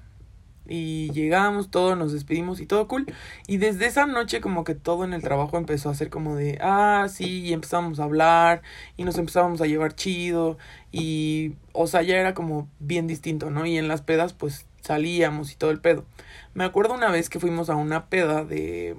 y 0.68 1.12
llegamos, 1.12 1.70
todos 1.70 1.98
nos 1.98 2.14
despedimos 2.14 2.60
y 2.60 2.66
todo 2.66 2.88
cool. 2.88 3.06
Y 3.48 3.58
desde 3.58 3.86
esa 3.86 4.06
noche 4.06 4.42
como 4.42 4.64
que 4.64 4.76
todo 4.76 5.04
en 5.04 5.14
el 5.14 5.22
trabajo 5.22 5.58
empezó 5.58 5.90
a 5.90 5.96
ser 5.96 6.10
como 6.10 6.36
de, 6.36 6.58
ah, 6.62 7.08
sí, 7.10 7.42
y 7.42 7.54
empezamos 7.54 8.00
a 8.00 8.04
hablar 8.06 8.62
y 8.98 9.04
nos 9.04 9.18
empezábamos 9.18 9.62
a 9.62 9.68
llevar 9.68 9.96
chido 9.96 10.58
y, 10.92 11.54
o 11.74 11.88
sea, 11.88 12.02
ya 12.02 12.18
era 12.18 12.34
como 12.34 12.68
bien 12.80 13.08
distinto, 13.08 13.50
¿no? 13.50 13.66
Y 13.66 13.78
en 13.78 13.88
las 13.88 14.02
pedas 14.02 14.34
pues 14.34 14.66
salíamos 14.82 15.52
y 15.52 15.56
todo 15.56 15.72
el 15.72 15.80
pedo. 15.80 16.06
Me 16.54 16.64
acuerdo 16.64 16.94
una 16.94 17.12
vez 17.12 17.30
que 17.30 17.40
fuimos 17.40 17.70
a 17.70 17.76
una 17.76 18.06
peda 18.06 18.44
de 18.44 18.96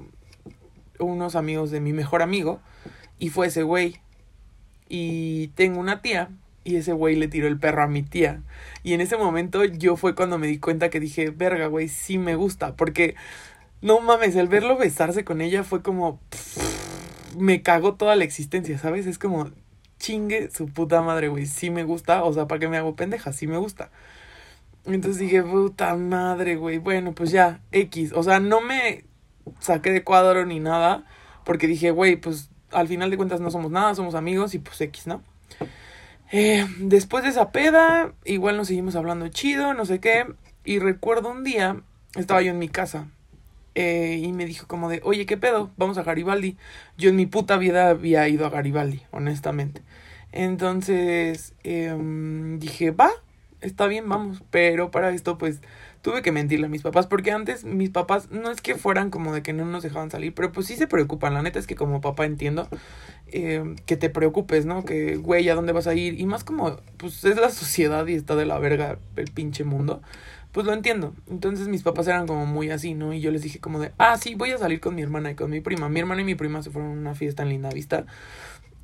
unos 0.98 1.36
amigos 1.36 1.70
de 1.70 1.80
mi 1.80 1.92
mejor 1.92 2.22
amigo 2.22 2.60
y 3.18 3.30
fue 3.30 3.48
ese 3.48 3.62
güey. 3.62 4.00
Y 4.88 5.48
tengo 5.48 5.80
una 5.80 6.00
tía 6.00 6.30
y 6.66 6.76
ese 6.76 6.92
güey 6.92 7.14
le 7.14 7.28
tiró 7.28 7.46
el 7.46 7.58
perro 7.58 7.82
a 7.82 7.86
mi 7.86 8.02
tía. 8.02 8.42
Y 8.82 8.92
en 8.92 9.00
ese 9.00 9.16
momento 9.16 9.64
yo 9.64 9.96
fue 9.96 10.16
cuando 10.16 10.36
me 10.36 10.48
di 10.48 10.58
cuenta 10.58 10.90
que 10.90 10.98
dije, 10.98 11.30
verga, 11.30 11.68
güey, 11.68 11.88
sí 11.88 12.18
me 12.18 12.34
gusta. 12.34 12.74
Porque, 12.74 13.14
no 13.82 14.00
mames, 14.00 14.34
el 14.34 14.48
verlo 14.48 14.76
besarse 14.76 15.24
con 15.24 15.40
ella 15.40 15.62
fue 15.62 15.82
como... 15.82 16.20
me 17.38 17.62
cagó 17.62 17.94
toda 17.94 18.16
la 18.16 18.24
existencia, 18.24 18.78
¿sabes? 18.78 19.06
Es 19.06 19.18
como, 19.18 19.50
chingue 20.00 20.50
su 20.50 20.66
puta 20.66 21.02
madre, 21.02 21.28
güey, 21.28 21.46
sí 21.46 21.70
me 21.70 21.84
gusta. 21.84 22.24
O 22.24 22.32
sea, 22.32 22.48
¿para 22.48 22.58
qué 22.58 22.68
me 22.68 22.78
hago 22.78 22.96
pendeja? 22.96 23.32
Sí 23.32 23.46
me 23.46 23.58
gusta. 23.58 23.90
Entonces 24.86 25.20
dije, 25.20 25.44
puta 25.44 25.94
madre, 25.94 26.56
güey. 26.56 26.78
Bueno, 26.78 27.12
pues 27.12 27.30
ya, 27.30 27.60
X. 27.70 28.12
O 28.12 28.24
sea, 28.24 28.40
no 28.40 28.60
me 28.60 29.04
saqué 29.60 29.92
de 29.92 30.02
cuadro 30.02 30.44
ni 30.46 30.58
nada. 30.58 31.04
Porque 31.44 31.68
dije, 31.68 31.92
güey, 31.92 32.16
pues 32.16 32.50
al 32.72 32.88
final 32.88 33.10
de 33.10 33.16
cuentas 33.16 33.40
no 33.40 33.52
somos 33.52 33.70
nada, 33.70 33.94
somos 33.94 34.16
amigos 34.16 34.54
y 34.54 34.58
pues 34.58 34.80
X, 34.80 35.06
¿no? 35.06 35.22
Eh, 36.32 36.66
después 36.78 37.24
de 37.24 37.30
esa 37.30 37.50
peda, 37.52 38.12
igual 38.24 38.56
nos 38.56 38.68
seguimos 38.68 38.96
hablando 38.96 39.28
chido, 39.28 39.74
no 39.74 39.84
sé 39.86 40.00
qué. 40.00 40.26
Y 40.64 40.78
recuerdo 40.78 41.30
un 41.30 41.44
día, 41.44 41.80
estaba 42.16 42.42
yo 42.42 42.50
en 42.50 42.58
mi 42.58 42.68
casa. 42.68 43.08
Eh, 43.74 44.20
y 44.22 44.32
me 44.32 44.46
dijo 44.46 44.66
como 44.66 44.88
de, 44.88 45.00
oye, 45.04 45.26
¿qué 45.26 45.36
pedo? 45.36 45.70
Vamos 45.76 45.98
a 45.98 46.02
Garibaldi. 46.02 46.56
Yo 46.96 47.10
en 47.10 47.16
mi 47.16 47.26
puta 47.26 47.58
vida 47.58 47.90
había 47.90 48.28
ido 48.28 48.46
a 48.46 48.50
Garibaldi, 48.50 49.02
honestamente. 49.10 49.82
Entonces 50.32 51.54
eh, 51.64 51.96
dije, 52.58 52.90
va, 52.90 53.10
está 53.60 53.86
bien, 53.86 54.08
vamos. 54.08 54.42
Pero 54.50 54.90
para 54.90 55.10
esto, 55.10 55.38
pues, 55.38 55.60
tuve 56.06 56.22
que 56.22 56.30
mentirle 56.30 56.66
a 56.66 56.68
mis 56.68 56.82
papás 56.82 57.08
porque 57.08 57.32
antes 57.32 57.64
mis 57.64 57.90
papás 57.90 58.30
no 58.30 58.52
es 58.52 58.60
que 58.60 58.76
fueran 58.76 59.10
como 59.10 59.34
de 59.34 59.42
que 59.42 59.52
no 59.52 59.64
nos 59.64 59.82
dejaban 59.82 60.08
salir, 60.08 60.32
pero 60.34 60.52
pues 60.52 60.68
sí 60.68 60.76
se 60.76 60.86
preocupan. 60.86 61.34
La 61.34 61.42
neta 61.42 61.58
es 61.58 61.66
que 61.66 61.74
como 61.74 62.00
papá 62.00 62.26
entiendo 62.26 62.68
eh, 63.26 63.74
que 63.86 63.96
te 63.96 64.08
preocupes, 64.08 64.66
¿no? 64.66 64.84
Que, 64.84 65.16
güey, 65.16 65.48
¿a 65.48 65.56
dónde 65.56 65.72
vas 65.72 65.88
a 65.88 65.94
ir? 65.94 66.20
Y 66.20 66.26
más 66.26 66.44
como, 66.44 66.76
pues 66.96 67.24
es 67.24 67.36
la 67.36 67.50
sociedad 67.50 68.06
y 68.06 68.14
está 68.14 68.36
de 68.36 68.46
la 68.46 68.56
verga 68.60 68.98
el 69.16 69.32
pinche 69.32 69.64
mundo. 69.64 70.00
Pues 70.52 70.64
lo 70.64 70.72
entiendo. 70.72 71.12
Entonces 71.28 71.66
mis 71.66 71.82
papás 71.82 72.06
eran 72.06 72.28
como 72.28 72.46
muy 72.46 72.70
así, 72.70 72.94
¿no? 72.94 73.12
Y 73.12 73.20
yo 73.20 73.32
les 73.32 73.42
dije 73.42 73.58
como 73.58 73.80
de, 73.80 73.90
ah, 73.98 74.16
sí, 74.16 74.36
voy 74.36 74.52
a 74.52 74.58
salir 74.58 74.78
con 74.78 74.94
mi 74.94 75.02
hermana 75.02 75.32
y 75.32 75.34
con 75.34 75.50
mi 75.50 75.60
prima. 75.60 75.88
Mi 75.88 75.98
hermana 75.98 76.22
y 76.22 76.24
mi 76.24 76.36
prima 76.36 76.62
se 76.62 76.70
fueron 76.70 76.92
a 76.92 77.00
una 77.00 77.14
fiesta 77.16 77.42
en 77.42 77.48
Linda 77.48 77.70
Vista. 77.70 78.06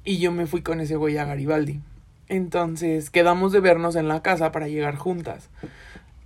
Y 0.05 0.19
yo 0.19 0.33
me 0.33 0.47
fui 0.47 0.63
con 0.63 0.81
ese 0.81 0.97
güey 0.97 1.19
a 1.19 1.25
Garibaldi. 1.25 1.81
Entonces 2.33 3.11
quedamos 3.11 3.53
de 3.53 3.61
vernos 3.61 3.95
en 3.95 4.09
la 4.09 4.23
casa 4.23 4.53
para 4.53 4.67
llegar 4.67 4.97
juntas. 4.97 5.51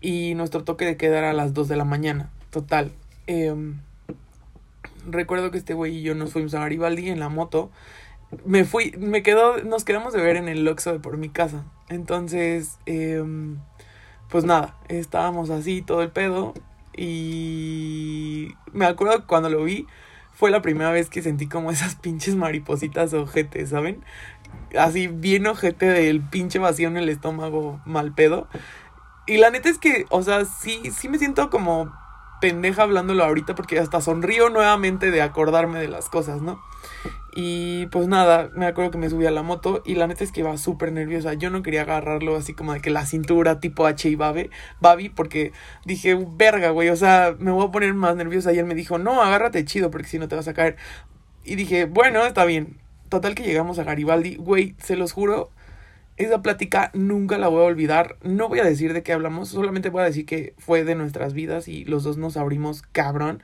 Y 0.00 0.36
nuestro 0.36 0.62
toque 0.62 0.84
de 0.84 0.96
quedar 0.96 1.24
a 1.24 1.32
las 1.32 1.52
2 1.52 1.66
de 1.66 1.74
la 1.74 1.84
mañana. 1.84 2.30
Total. 2.50 2.92
Em, 3.26 3.80
recuerdo 5.04 5.50
que 5.50 5.58
este 5.58 5.74
güey 5.74 5.96
y 5.96 6.02
yo 6.02 6.14
nos 6.14 6.32
fuimos 6.32 6.54
a 6.54 6.60
Garibaldi 6.60 7.08
en 7.08 7.18
la 7.18 7.28
moto. 7.28 7.72
Me 8.44 8.64
fui, 8.64 8.92
me 8.96 9.24
quedó, 9.24 9.64
nos 9.64 9.84
quedamos 9.84 10.12
de 10.12 10.22
ver 10.22 10.36
en 10.36 10.46
el 10.46 10.68
Oxxo 10.68 10.92
de 10.92 11.00
por 11.00 11.16
mi 11.16 11.28
casa. 11.28 11.64
Entonces, 11.88 12.78
em, 12.86 13.58
pues 14.28 14.44
nada, 14.44 14.76
estábamos 14.86 15.50
así 15.50 15.82
todo 15.82 16.02
el 16.02 16.12
pedo. 16.12 16.54
Y 16.96 18.54
me 18.72 18.86
acuerdo 18.86 19.22
que 19.22 19.26
cuando 19.26 19.50
lo 19.50 19.64
vi, 19.64 19.88
fue 20.36 20.50
la 20.50 20.60
primera 20.60 20.90
vez 20.90 21.08
que 21.08 21.22
sentí 21.22 21.48
como 21.48 21.70
esas 21.70 21.96
pinches 22.00 22.36
maripositas 22.36 23.14
ojete, 23.14 23.66
¿saben? 23.66 24.04
Así 24.78 25.06
bien 25.06 25.46
ojete 25.46 25.86
del 25.86 26.20
pinche 26.20 26.58
vacío 26.58 26.88
en 26.88 26.96
el 26.96 27.08
estómago 27.08 27.80
mal 27.84 28.14
pedo. 28.14 28.48
Y 29.26 29.38
la 29.38 29.50
neta 29.50 29.68
es 29.68 29.78
que, 29.78 30.06
o 30.10 30.22
sea, 30.22 30.44
sí, 30.44 30.80
sí 30.96 31.08
me 31.08 31.18
siento 31.18 31.50
como 31.50 31.92
pendeja 32.40 32.82
hablándolo 32.82 33.24
ahorita 33.24 33.54
porque 33.54 33.78
hasta 33.78 34.00
sonrío 34.00 34.50
nuevamente 34.50 35.10
de 35.10 35.22
acordarme 35.22 35.80
de 35.80 35.88
las 35.88 36.08
cosas, 36.08 36.42
¿no? 36.42 36.60
Y 37.38 37.86
pues 37.88 38.08
nada, 38.08 38.50
me 38.54 38.66
acuerdo 38.66 38.90
que 38.90 38.96
me 38.96 39.10
subí 39.10 39.26
a 39.26 39.30
la 39.30 39.42
moto 39.42 39.82
y 39.84 39.94
la 39.96 40.06
neta 40.06 40.24
es 40.24 40.32
que 40.32 40.40
iba 40.40 40.56
súper 40.56 40.90
nerviosa. 40.92 41.34
Yo 41.34 41.50
no 41.50 41.62
quería 41.62 41.82
agarrarlo 41.82 42.34
así 42.34 42.54
como 42.54 42.72
de 42.72 42.80
que 42.80 42.88
la 42.88 43.04
cintura 43.04 43.60
tipo 43.60 43.84
H 43.86 44.08
y 44.08 44.14
Babi, 44.14 44.48
Babi 44.80 45.10
porque 45.10 45.52
dije, 45.84 46.16
verga, 46.18 46.70
güey, 46.70 46.88
o 46.88 46.96
sea, 46.96 47.36
me 47.38 47.50
voy 47.50 47.66
a 47.66 47.70
poner 47.70 47.92
más 47.92 48.16
nerviosa. 48.16 48.54
Y 48.54 48.58
él 48.58 48.64
me 48.64 48.74
dijo, 48.74 48.96
no, 48.96 49.20
agárrate 49.20 49.66
chido 49.66 49.90
porque 49.90 50.08
si 50.08 50.18
no 50.18 50.28
te 50.28 50.36
vas 50.36 50.48
a 50.48 50.54
caer. 50.54 50.76
Y 51.44 51.56
dije, 51.56 51.84
bueno, 51.84 52.24
está 52.24 52.46
bien. 52.46 52.78
Total 53.08 53.34
que 53.34 53.44
llegamos 53.44 53.78
a 53.78 53.84
Garibaldi, 53.84 54.36
güey, 54.36 54.74
se 54.78 54.96
los 54.96 55.12
juro, 55.12 55.50
esa 56.16 56.42
plática 56.42 56.90
nunca 56.94 57.38
la 57.38 57.48
voy 57.48 57.62
a 57.62 57.66
olvidar. 57.66 58.16
No 58.22 58.48
voy 58.48 58.60
a 58.60 58.64
decir 58.64 58.92
de 58.92 59.02
qué 59.02 59.12
hablamos, 59.12 59.48
solamente 59.50 59.90
voy 59.90 60.02
a 60.02 60.06
decir 60.06 60.26
que 60.26 60.54
fue 60.58 60.84
de 60.84 60.94
nuestras 60.94 61.34
vidas 61.34 61.68
y 61.68 61.84
los 61.84 62.04
dos 62.04 62.16
nos 62.16 62.36
abrimos 62.36 62.82
cabrón. 62.92 63.42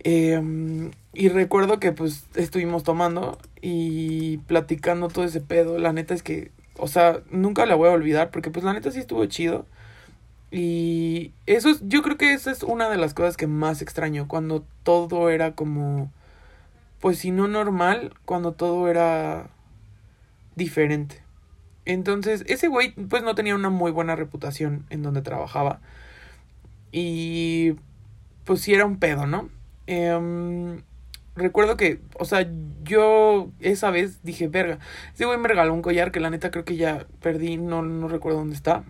Em, 0.00 0.92
y 1.12 1.28
recuerdo 1.28 1.80
que 1.80 1.92
pues 1.92 2.26
estuvimos 2.34 2.82
tomando 2.84 3.38
y 3.60 4.38
platicando 4.46 5.08
todo 5.08 5.24
ese 5.24 5.40
pedo. 5.40 5.78
La 5.78 5.92
neta 5.92 6.14
es 6.14 6.22
que, 6.22 6.50
o 6.78 6.88
sea, 6.88 7.20
nunca 7.30 7.66
la 7.66 7.74
voy 7.74 7.88
a 7.88 7.92
olvidar 7.92 8.30
porque 8.30 8.50
pues 8.50 8.64
la 8.64 8.72
neta 8.72 8.90
sí 8.90 9.00
estuvo 9.00 9.24
chido. 9.26 9.66
Y 10.50 11.32
eso 11.46 11.68
es, 11.70 11.80
yo 11.88 12.02
creo 12.02 12.16
que 12.16 12.32
esa 12.32 12.50
es 12.50 12.62
una 12.62 12.88
de 12.88 12.96
las 12.98 13.14
cosas 13.14 13.36
que 13.36 13.46
más 13.46 13.82
extraño, 13.82 14.28
cuando 14.28 14.64
todo 14.84 15.28
era 15.30 15.52
como 15.54 16.10
pues 17.00 17.18
si 17.18 17.30
no 17.30 17.48
normal, 17.48 18.14
cuando 18.24 18.52
todo 18.52 18.88
era 18.88 19.50
diferente. 20.54 21.22
Entonces, 21.84 22.44
ese 22.48 22.68
güey 22.68 22.92
pues 22.92 23.22
no 23.22 23.34
tenía 23.34 23.54
una 23.54 23.70
muy 23.70 23.92
buena 23.92 24.16
reputación 24.16 24.86
en 24.90 25.02
donde 25.02 25.22
trabajaba. 25.22 25.80
Y 26.92 27.76
pues 28.44 28.60
sí 28.62 28.74
era 28.74 28.86
un 28.86 28.98
pedo, 28.98 29.26
¿no? 29.26 29.50
Em, 29.86 30.82
recuerdo 31.36 31.76
que, 31.76 32.00
o 32.18 32.24
sea, 32.24 32.48
yo 32.82 33.50
esa 33.60 33.90
vez 33.90 34.22
dije, 34.22 34.48
verga, 34.48 34.78
ese 35.14 35.26
güey 35.26 35.38
me 35.38 35.48
regaló 35.48 35.74
un 35.74 35.82
collar 35.82 36.10
que 36.12 36.20
la 36.20 36.30
neta 36.30 36.50
creo 36.50 36.64
que 36.64 36.76
ya 36.76 37.06
perdí, 37.20 37.56
no, 37.56 37.82
no 37.82 38.08
recuerdo 38.08 38.38
dónde 38.38 38.56
está. 38.56 38.84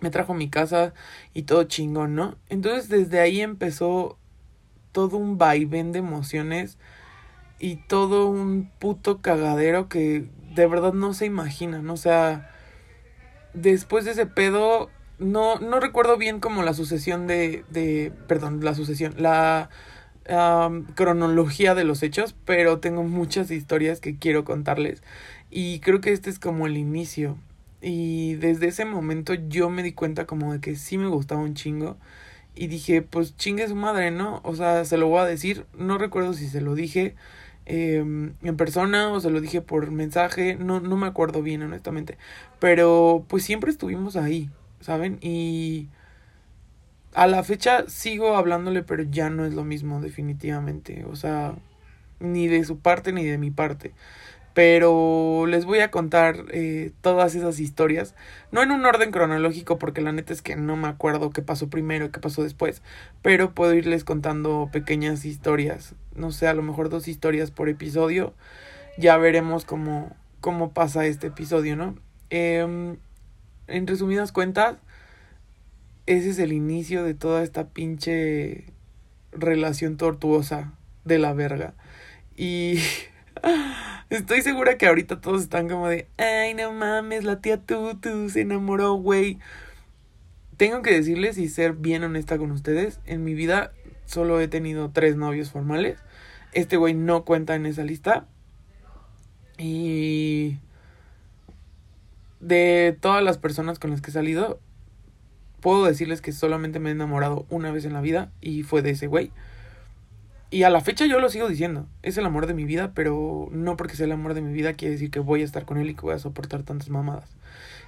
Me 0.00 0.10
trajo 0.10 0.32
a 0.32 0.36
mi 0.36 0.48
casa 0.48 0.94
y 1.34 1.42
todo 1.42 1.64
chingón, 1.64 2.14
¿no? 2.14 2.36
Entonces 2.48 2.88
desde 2.88 3.20
ahí 3.20 3.40
empezó 3.40 4.18
todo 4.92 5.16
un 5.18 5.38
vaivén 5.38 5.92
de 5.92 5.98
emociones 6.00 6.78
y 7.60 7.76
todo 7.76 8.26
un 8.28 8.70
puto 8.78 9.20
cagadero 9.20 9.88
que 9.88 10.24
de 10.54 10.66
verdad 10.66 10.94
no 10.94 11.14
se 11.14 11.26
imaginan. 11.26 11.88
O 11.90 11.96
sea, 11.96 12.50
después 13.54 14.04
de 14.04 14.12
ese 14.12 14.26
pedo, 14.26 14.90
no, 15.18 15.58
no 15.60 15.78
recuerdo 15.78 16.16
bien 16.16 16.40
como 16.40 16.62
la 16.62 16.74
sucesión 16.74 17.26
de, 17.26 17.64
de 17.70 18.12
perdón, 18.26 18.64
la 18.64 18.74
sucesión, 18.74 19.14
la 19.18 19.68
cronología 20.94 21.74
de 21.74 21.82
los 21.82 22.02
hechos, 22.04 22.36
pero 22.44 22.78
tengo 22.78 23.02
muchas 23.02 23.50
historias 23.50 24.00
que 24.00 24.16
quiero 24.16 24.44
contarles 24.44 25.02
y 25.50 25.80
creo 25.80 26.00
que 26.00 26.12
este 26.12 26.30
es 26.30 26.38
como 26.38 26.66
el 26.66 26.76
inicio. 26.76 27.36
Y 27.82 28.34
desde 28.34 28.68
ese 28.68 28.84
momento 28.84 29.34
yo 29.34 29.70
me 29.70 29.82
di 29.82 29.92
cuenta 29.92 30.26
como 30.26 30.52
de 30.52 30.60
que 30.60 30.76
sí 30.76 30.98
me 30.98 31.08
gustaba 31.08 31.40
un 31.40 31.54
chingo. 31.54 31.96
Y 32.54 32.66
dije, 32.66 33.02
pues 33.02 33.36
chingue 33.36 33.66
su 33.68 33.74
madre, 33.74 34.10
¿no? 34.10 34.40
O 34.44 34.54
sea, 34.54 34.84
se 34.84 34.98
lo 34.98 35.08
voy 35.08 35.20
a 35.20 35.24
decir. 35.24 35.66
No 35.76 35.98
recuerdo 35.98 36.34
si 36.34 36.48
se 36.48 36.60
lo 36.60 36.74
dije 36.74 37.14
Em, 37.72 38.34
en 38.42 38.56
persona 38.56 39.10
o 39.12 39.20
se 39.20 39.30
lo 39.30 39.40
dije 39.40 39.62
por 39.62 39.92
mensaje, 39.92 40.56
no, 40.56 40.80
no 40.80 40.96
me 40.96 41.06
acuerdo 41.06 41.40
bien 41.40 41.62
honestamente, 41.62 42.18
pero 42.58 43.24
pues 43.28 43.44
siempre 43.44 43.70
estuvimos 43.70 44.16
ahí, 44.16 44.50
¿saben? 44.80 45.18
Y 45.20 45.86
a 47.14 47.28
la 47.28 47.44
fecha 47.44 47.84
sigo 47.88 48.36
hablándole, 48.36 48.82
pero 48.82 49.04
ya 49.04 49.30
no 49.30 49.44
es 49.44 49.54
lo 49.54 49.62
mismo 49.64 50.00
definitivamente, 50.00 51.04
o 51.04 51.14
sea, 51.14 51.54
ni 52.18 52.48
de 52.48 52.64
su 52.64 52.80
parte 52.80 53.12
ni 53.12 53.24
de 53.24 53.38
mi 53.38 53.52
parte 53.52 53.92
pero 54.60 55.46
les 55.46 55.64
voy 55.64 55.78
a 55.78 55.90
contar 55.90 56.44
eh, 56.50 56.92
todas 57.00 57.34
esas 57.34 57.60
historias, 57.60 58.14
no 58.52 58.62
en 58.62 58.72
un 58.72 58.84
orden 58.84 59.10
cronológico 59.10 59.78
porque 59.78 60.02
la 60.02 60.12
neta 60.12 60.34
es 60.34 60.42
que 60.42 60.54
no 60.54 60.76
me 60.76 60.88
acuerdo 60.88 61.30
qué 61.30 61.40
pasó 61.40 61.70
primero 61.70 62.04
y 62.04 62.10
qué 62.10 62.20
pasó 62.20 62.42
después, 62.42 62.82
pero 63.22 63.54
puedo 63.54 63.72
irles 63.72 64.04
contando 64.04 64.68
pequeñas 64.70 65.24
historias, 65.24 65.94
no 66.14 66.30
sé, 66.30 66.46
a 66.46 66.52
lo 66.52 66.60
mejor 66.60 66.90
dos 66.90 67.08
historias 67.08 67.50
por 67.50 67.70
episodio, 67.70 68.34
ya 68.98 69.16
veremos 69.16 69.64
cómo, 69.64 70.14
cómo 70.42 70.74
pasa 70.74 71.06
este 71.06 71.28
episodio, 71.28 71.74
¿no? 71.74 71.96
Eh, 72.28 72.98
en 73.66 73.86
resumidas 73.86 74.30
cuentas, 74.30 74.76
ese 76.04 76.28
es 76.28 76.38
el 76.38 76.52
inicio 76.52 77.02
de 77.02 77.14
toda 77.14 77.42
esta 77.44 77.68
pinche 77.68 78.66
relación 79.32 79.96
tortuosa 79.96 80.74
de 81.06 81.18
la 81.18 81.32
verga. 81.32 81.72
Y 82.36 82.80
Estoy 84.10 84.42
segura 84.42 84.76
que 84.76 84.86
ahorita 84.86 85.20
todos 85.20 85.42
están 85.42 85.68
como 85.68 85.88
de, 85.88 86.08
ay, 86.18 86.54
no 86.54 86.72
mames, 86.72 87.24
la 87.24 87.40
tía 87.40 87.58
Tutu 87.58 88.28
se 88.28 88.40
enamoró, 88.40 88.94
güey. 88.94 89.38
Tengo 90.56 90.82
que 90.82 90.92
decirles 90.92 91.38
y 91.38 91.48
ser 91.48 91.74
bien 91.74 92.04
honesta 92.04 92.36
con 92.36 92.50
ustedes, 92.50 93.00
en 93.06 93.24
mi 93.24 93.34
vida 93.34 93.72
solo 94.04 94.40
he 94.40 94.48
tenido 94.48 94.90
tres 94.90 95.16
novios 95.16 95.50
formales. 95.50 95.98
Este 96.52 96.76
güey 96.76 96.94
no 96.94 97.24
cuenta 97.24 97.54
en 97.54 97.66
esa 97.66 97.84
lista. 97.84 98.26
Y 99.56 100.58
de 102.40 102.96
todas 103.00 103.22
las 103.22 103.38
personas 103.38 103.78
con 103.78 103.90
las 103.90 104.00
que 104.00 104.10
he 104.10 104.14
salido, 104.14 104.58
puedo 105.60 105.84
decirles 105.84 106.20
que 106.20 106.32
solamente 106.32 106.80
me 106.80 106.88
he 106.88 106.92
enamorado 106.92 107.46
una 107.50 107.70
vez 107.70 107.84
en 107.84 107.92
la 107.92 108.00
vida 108.00 108.32
y 108.40 108.64
fue 108.64 108.82
de 108.82 108.90
ese 108.90 109.06
güey. 109.06 109.30
Y 110.52 110.64
a 110.64 110.70
la 110.70 110.80
fecha 110.80 111.06
yo 111.06 111.20
lo 111.20 111.28
sigo 111.28 111.48
diciendo, 111.48 111.86
es 112.02 112.18
el 112.18 112.26
amor 112.26 112.46
de 112.46 112.54
mi 112.54 112.64
vida, 112.64 112.90
pero 112.92 113.48
no 113.52 113.76
porque 113.76 113.94
sea 113.94 114.06
el 114.06 114.12
amor 114.12 114.34
de 114.34 114.42
mi 114.42 114.52
vida 114.52 114.72
quiere 114.72 114.92
decir 114.92 115.10
que 115.12 115.20
voy 115.20 115.42
a 115.42 115.44
estar 115.44 115.64
con 115.64 115.78
él 115.78 115.88
y 115.88 115.94
que 115.94 116.00
voy 116.00 116.14
a 116.14 116.18
soportar 116.18 116.64
tantas 116.64 116.90
mamadas. 116.90 117.30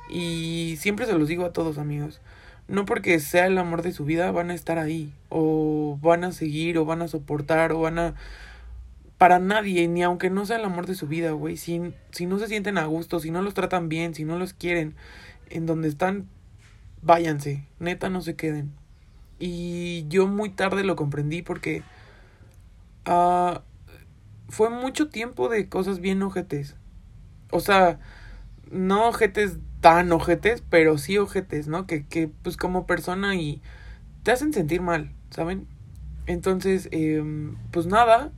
Y 0.08 0.76
siempre 0.78 1.06
se 1.06 1.18
los 1.18 1.26
digo 1.26 1.44
a 1.44 1.52
todos 1.52 1.78
amigos, 1.78 2.20
no 2.68 2.84
porque 2.84 3.18
sea 3.18 3.46
el 3.46 3.58
amor 3.58 3.82
de 3.82 3.92
su 3.92 4.04
vida 4.04 4.30
van 4.30 4.50
a 4.50 4.54
estar 4.54 4.78
ahí, 4.78 5.12
o 5.28 5.98
van 6.00 6.22
a 6.22 6.30
seguir, 6.30 6.78
o 6.78 6.84
van 6.84 7.02
a 7.02 7.08
soportar, 7.08 7.72
o 7.72 7.80
van 7.80 7.98
a... 7.98 8.14
Para 9.18 9.40
nadie, 9.40 9.88
ni 9.88 10.02
aunque 10.04 10.30
no 10.30 10.46
sea 10.46 10.56
el 10.56 10.64
amor 10.64 10.86
de 10.86 10.94
su 10.94 11.08
vida, 11.08 11.32
güey, 11.32 11.56
si, 11.56 11.92
si 12.12 12.26
no 12.26 12.38
se 12.38 12.46
sienten 12.46 12.78
a 12.78 12.86
gusto, 12.86 13.18
si 13.18 13.30
no 13.30 13.42
los 13.42 13.54
tratan 13.54 13.88
bien, 13.88 14.14
si 14.14 14.24
no 14.24 14.38
los 14.38 14.52
quieren, 14.52 14.94
en 15.50 15.66
donde 15.66 15.88
están, 15.88 16.28
váyanse, 17.02 17.64
neta 17.80 18.08
no 18.08 18.20
se 18.20 18.36
queden. 18.36 18.72
Y 19.38 20.06
yo 20.08 20.28
muy 20.28 20.50
tarde 20.50 20.84
lo 20.84 20.94
comprendí 20.94 21.42
porque 21.42 21.82
Ah, 23.04 23.62
fue 24.48 24.70
mucho 24.70 25.08
tiempo 25.08 25.48
de 25.48 25.68
cosas 25.68 26.00
bien 26.00 26.22
ojetes. 26.22 26.76
O 27.50 27.60
sea, 27.60 27.98
no 28.70 29.08
ojetes 29.08 29.58
tan 29.80 30.12
ojetes, 30.12 30.62
pero 30.70 30.98
sí 30.98 31.18
ojetes, 31.18 31.68
¿no? 31.68 31.86
Que, 31.86 32.06
que 32.06 32.28
pues 32.28 32.56
como 32.56 32.86
persona 32.86 33.34
y 33.36 33.62
te 34.22 34.32
hacen 34.32 34.52
sentir 34.52 34.82
mal, 34.82 35.12
¿saben? 35.30 35.66
Entonces, 36.26 36.88
eh, 36.92 37.22
pues 37.72 37.86
nada, 37.86 38.32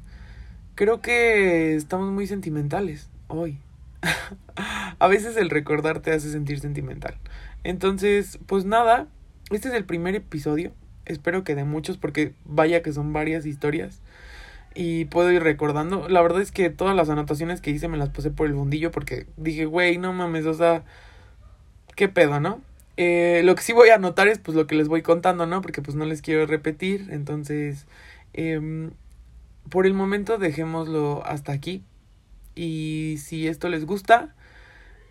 creo 0.75 1.01
que 1.01 1.75
estamos 1.75 2.11
muy 2.13 2.27
sentimentales 2.27 3.11
hoy. 3.29 3.59
A 4.99 5.09
veces 5.09 5.37
el 5.37 5.51
recordar 5.51 6.01
te 6.01 6.13
hace 6.13 6.31
sentir 6.31 6.61
sentimental. 6.61 7.17
Entonces, 7.65 8.39
pues 8.47 8.65
nada, 8.65 9.09
este 9.51 9.69
es 9.69 9.75
el 9.75 9.85
primer 9.85 10.15
episodio. 10.15 10.73
Espero 11.07 11.45
que 11.45 11.55
de 11.55 11.65
muchos, 11.65 11.99
porque 11.99 12.35
vaya 12.45 12.83
que 12.83 12.93
son 12.93 13.13
varias 13.13 13.47
historias. 13.47 14.01
Y 14.75 15.05
puedo 15.07 15.31
ir 15.31 15.43
recordando. 15.43 16.09
La 16.09 16.21
verdad 16.23 16.43
es 16.43 16.51
que 16.51 16.71
todas 16.71 16.97
las 16.97 17.09
anotaciones 17.09 17.61
que 17.61 17.71
hice 17.71 17.89
me 17.89 17.97
las 17.97 18.11
puse 18.11 18.31
por 18.31 18.49
el 18.49 18.55
fundillo 18.55 18.91
porque 18.91 19.27
dije, 19.37 19.67
güey, 19.67 19.99
no 19.99 20.13
mames, 20.13 20.47
o 20.47 20.55
sea, 20.55 20.85
qué 21.95 22.09
pedo, 22.09 22.41
¿no? 22.41 22.61
Eh, 22.97 23.43
lo 23.45 23.55
que 23.55 23.63
sí 23.63 23.73
voy 23.73 23.89
a 23.91 23.97
anotar 23.97 24.29
es 24.29 24.39
pues 24.39 24.57
lo 24.57 24.67
que 24.67 24.75
les 24.75 24.89
voy 24.89 25.03
contando, 25.03 25.47
¿no? 25.47 25.63
Porque 25.63 25.83
pues 25.83 25.97
no 25.97 26.05
les 26.05 26.23
quiero 26.23 26.47
repetir. 26.47 27.09
Entonces, 27.11 27.87
eh, 28.33 28.91
por 29.71 29.87
el 29.87 29.95
momento 29.95 30.39
dejémoslo 30.39 31.25
hasta 31.25 31.53
aquí. 31.53 31.83
Y 32.55 33.17
si 33.19 33.49
esto 33.49 33.69
les 33.69 33.85
gusta, 33.87 34.35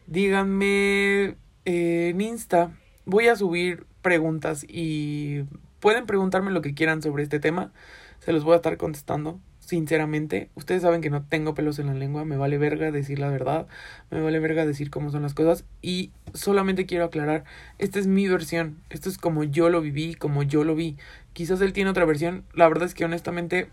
díganme 0.07 1.35
eh, 1.65 2.09
en 2.09 2.21
Insta. 2.21 2.71
Voy 3.05 3.27
a 3.27 3.35
subir 3.35 3.85
preguntas 4.01 4.65
y 4.67 5.43
pueden 5.79 6.05
preguntarme 6.05 6.51
lo 6.51 6.61
que 6.61 6.73
quieran 6.73 7.01
sobre 7.01 7.23
este 7.23 7.39
tema. 7.39 7.71
Se 8.19 8.31
los 8.31 8.43
voy 8.43 8.53
a 8.53 8.57
estar 8.57 8.77
contestando 8.77 9.39
sinceramente, 9.65 10.49
ustedes 10.55 10.81
saben 10.81 11.01
que 11.01 11.09
no 11.09 11.23
tengo 11.23 11.55
pelos 11.55 11.79
en 11.79 11.87
la 11.87 11.93
lengua, 11.93 12.25
me 12.25 12.37
vale 12.37 12.57
verga 12.57 12.91
decir 12.91 13.19
la 13.19 13.29
verdad, 13.29 13.67
me 14.11 14.21
vale 14.21 14.39
verga 14.39 14.65
decir 14.65 14.89
cómo 14.89 15.09
son 15.09 15.21
las 15.21 15.33
cosas 15.33 15.65
y 15.81 16.11
solamente 16.33 16.85
quiero 16.85 17.05
aclarar, 17.05 17.45
esta 17.79 17.99
es 17.99 18.07
mi 18.07 18.27
versión, 18.27 18.77
esto 18.89 19.09
es 19.09 19.17
como 19.17 19.43
yo 19.43 19.69
lo 19.69 19.81
viví, 19.81 20.15
como 20.15 20.43
yo 20.43 20.63
lo 20.63 20.75
vi. 20.75 20.97
Quizás 21.33 21.61
él 21.61 21.73
tiene 21.73 21.89
otra 21.89 22.05
versión, 22.05 22.43
la 22.53 22.67
verdad 22.67 22.85
es 22.85 22.93
que 22.93 23.05
honestamente 23.05 23.69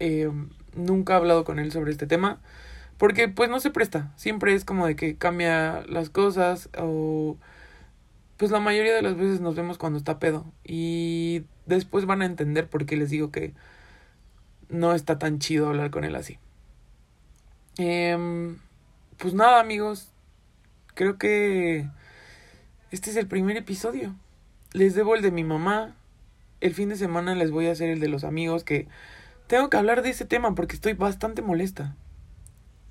eh, 0.00 0.30
nunca 0.76 1.14
he 1.14 1.16
hablado 1.16 1.44
con 1.44 1.58
él 1.58 1.72
sobre 1.72 1.90
este 1.92 2.06
tema 2.06 2.40
porque 2.98 3.28
pues 3.28 3.50
no 3.50 3.58
se 3.58 3.70
presta, 3.70 4.12
siempre 4.16 4.54
es 4.54 4.64
como 4.64 4.86
de 4.86 4.96
que 4.96 5.16
cambia 5.16 5.82
las 5.88 6.10
cosas 6.10 6.68
o 6.78 7.36
pues 8.36 8.50
la 8.50 8.60
mayoría 8.60 8.94
de 8.94 9.02
las 9.02 9.16
veces 9.16 9.40
nos 9.40 9.56
vemos 9.56 9.78
cuando 9.78 9.98
está 9.98 10.18
pedo 10.18 10.44
y 10.64 11.44
después 11.66 12.06
van 12.06 12.22
a 12.22 12.26
entender 12.26 12.68
por 12.68 12.86
qué 12.86 12.96
les 12.96 13.10
digo 13.10 13.30
que 13.30 13.54
no 14.72 14.94
está 14.94 15.18
tan 15.18 15.38
chido 15.38 15.68
hablar 15.68 15.90
con 15.90 16.04
él 16.04 16.16
así. 16.16 16.38
Eh, 17.78 18.56
pues 19.18 19.34
nada, 19.34 19.60
amigos. 19.60 20.10
Creo 20.94 21.18
que 21.18 21.88
este 22.90 23.10
es 23.10 23.16
el 23.16 23.28
primer 23.28 23.56
episodio. 23.56 24.14
Les 24.72 24.94
debo 24.94 25.14
el 25.14 25.22
de 25.22 25.30
mi 25.30 25.44
mamá. 25.44 25.94
El 26.60 26.74
fin 26.74 26.88
de 26.88 26.96
semana 26.96 27.34
les 27.34 27.50
voy 27.50 27.66
a 27.66 27.72
hacer 27.72 27.90
el 27.90 28.00
de 28.00 28.08
los 28.08 28.24
amigos 28.24 28.64
que 28.64 28.88
tengo 29.46 29.68
que 29.68 29.76
hablar 29.76 30.02
de 30.02 30.10
ese 30.10 30.24
tema 30.24 30.54
porque 30.54 30.74
estoy 30.74 30.94
bastante 30.94 31.42
molesta. 31.42 31.94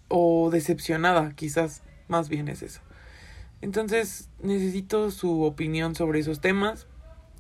O 0.08 0.50
decepcionada, 0.52 1.34
quizás. 1.34 1.84
Más 2.08 2.30
bien 2.30 2.48
es 2.48 2.62
eso. 2.62 2.82
Entonces 3.62 4.30
necesito 4.42 5.12
su 5.12 5.44
opinión 5.44 5.96
sobre 5.96 6.20
esos 6.20 6.42
temas. 6.42 6.88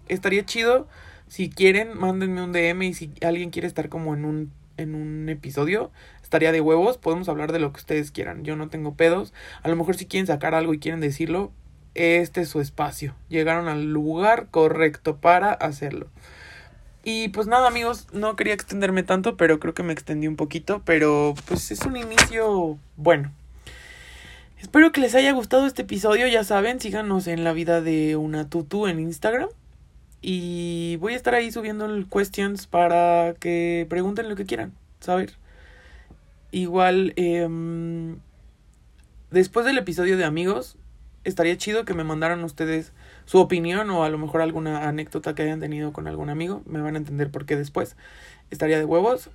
Estaría 0.07 0.45
chido 0.45 0.87
si 1.31 1.49
quieren, 1.49 1.97
mándenme 1.97 2.43
un 2.43 2.51
DM 2.51 2.81
y 2.83 2.93
si 2.93 3.09
alguien 3.25 3.51
quiere 3.51 3.65
estar 3.65 3.87
como 3.87 4.13
en 4.13 4.25
un, 4.25 4.51
en 4.75 4.95
un 4.95 5.29
episodio, 5.29 5.89
estaría 6.21 6.51
de 6.51 6.59
huevos, 6.59 6.97
podemos 6.97 7.29
hablar 7.29 7.53
de 7.53 7.59
lo 7.59 7.71
que 7.71 7.79
ustedes 7.79 8.11
quieran. 8.11 8.43
Yo 8.43 8.57
no 8.57 8.67
tengo 8.67 8.95
pedos. 8.95 9.33
A 9.63 9.69
lo 9.69 9.77
mejor 9.77 9.95
si 9.95 10.07
quieren 10.07 10.27
sacar 10.27 10.55
algo 10.55 10.73
y 10.73 10.79
quieren 10.79 10.99
decirlo, 10.99 11.53
este 11.95 12.41
es 12.41 12.49
su 12.49 12.59
espacio. 12.59 13.15
Llegaron 13.29 13.69
al 13.69 13.93
lugar 13.93 14.47
correcto 14.51 15.21
para 15.21 15.53
hacerlo. 15.53 16.07
Y 17.05 17.29
pues 17.29 17.47
nada 17.47 17.69
amigos, 17.69 18.09
no 18.11 18.35
quería 18.35 18.53
extenderme 18.53 19.03
tanto, 19.03 19.37
pero 19.37 19.57
creo 19.61 19.73
que 19.73 19.83
me 19.83 19.93
extendí 19.93 20.27
un 20.27 20.35
poquito, 20.35 20.81
pero 20.83 21.33
pues 21.45 21.71
es 21.71 21.85
un 21.85 21.95
inicio 21.95 22.77
bueno. 22.97 23.31
Espero 24.59 24.91
que 24.91 24.99
les 24.99 25.15
haya 25.15 25.31
gustado 25.31 25.65
este 25.65 25.83
episodio, 25.83 26.27
ya 26.27 26.43
saben, 26.43 26.81
síganos 26.81 27.27
en 27.27 27.45
la 27.45 27.53
vida 27.53 27.79
de 27.79 28.17
una 28.17 28.49
tutu 28.49 28.87
en 28.87 28.99
Instagram. 28.99 29.47
Y 30.21 30.97
voy 30.97 31.13
a 31.13 31.15
estar 31.15 31.33
ahí 31.33 31.51
subiendo 31.51 31.85
el 31.85 32.07
questions 32.07 32.67
para 32.67 33.33
que 33.39 33.87
pregunten 33.89 34.29
lo 34.29 34.35
que 34.35 34.45
quieran 34.45 34.73
saber. 34.99 35.33
Igual, 36.51 37.13
eh, 37.15 37.47
después 39.31 39.65
del 39.65 39.77
episodio 39.77 40.17
de 40.17 40.25
amigos, 40.25 40.77
estaría 41.23 41.57
chido 41.57 41.85
que 41.85 41.93
me 41.93 42.03
mandaran 42.03 42.43
ustedes 42.43 42.93
su 43.25 43.39
opinión 43.39 43.89
o 43.89 44.03
a 44.03 44.09
lo 44.09 44.17
mejor 44.17 44.41
alguna 44.41 44.87
anécdota 44.87 45.35
que 45.35 45.43
hayan 45.43 45.59
tenido 45.59 45.93
con 45.93 46.07
algún 46.07 46.29
amigo. 46.29 46.61
Me 46.65 46.81
van 46.81 46.95
a 46.95 46.99
entender 46.99 47.31
por 47.31 47.45
qué 47.45 47.55
después. 47.55 47.95
Estaría 48.49 48.77
de 48.77 48.85
huevos. 48.85 49.29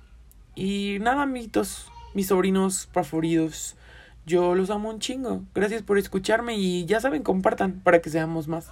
Y 0.55 0.97
nada, 1.01 1.23
amiguitos, 1.23 1.91
mis 2.13 2.27
sobrinos 2.27 2.87
preferidos. 2.93 3.75
Yo 4.25 4.55
los 4.55 4.69
amo 4.69 4.89
un 4.89 4.99
chingo. 4.99 5.43
Gracias 5.55 5.83
por 5.83 5.97
escucharme 5.97 6.57
y 6.57 6.85
ya 6.85 6.99
saben, 6.99 7.23
compartan 7.23 7.81
para 7.83 8.01
que 8.01 8.09
seamos 8.09 8.47
más. 8.47 8.69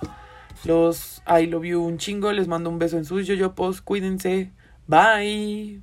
Los 0.63 1.21
I 1.27 1.47
love 1.47 1.65
you 1.65 1.83
un 1.83 1.97
chingo. 1.97 2.31
Les 2.31 2.47
mando 2.47 2.69
un 2.69 2.79
beso 2.79 2.97
en 2.97 3.05
sus 3.05 3.27
yoyopos. 3.27 3.81
Cuídense. 3.81 4.51
Bye. 4.87 5.81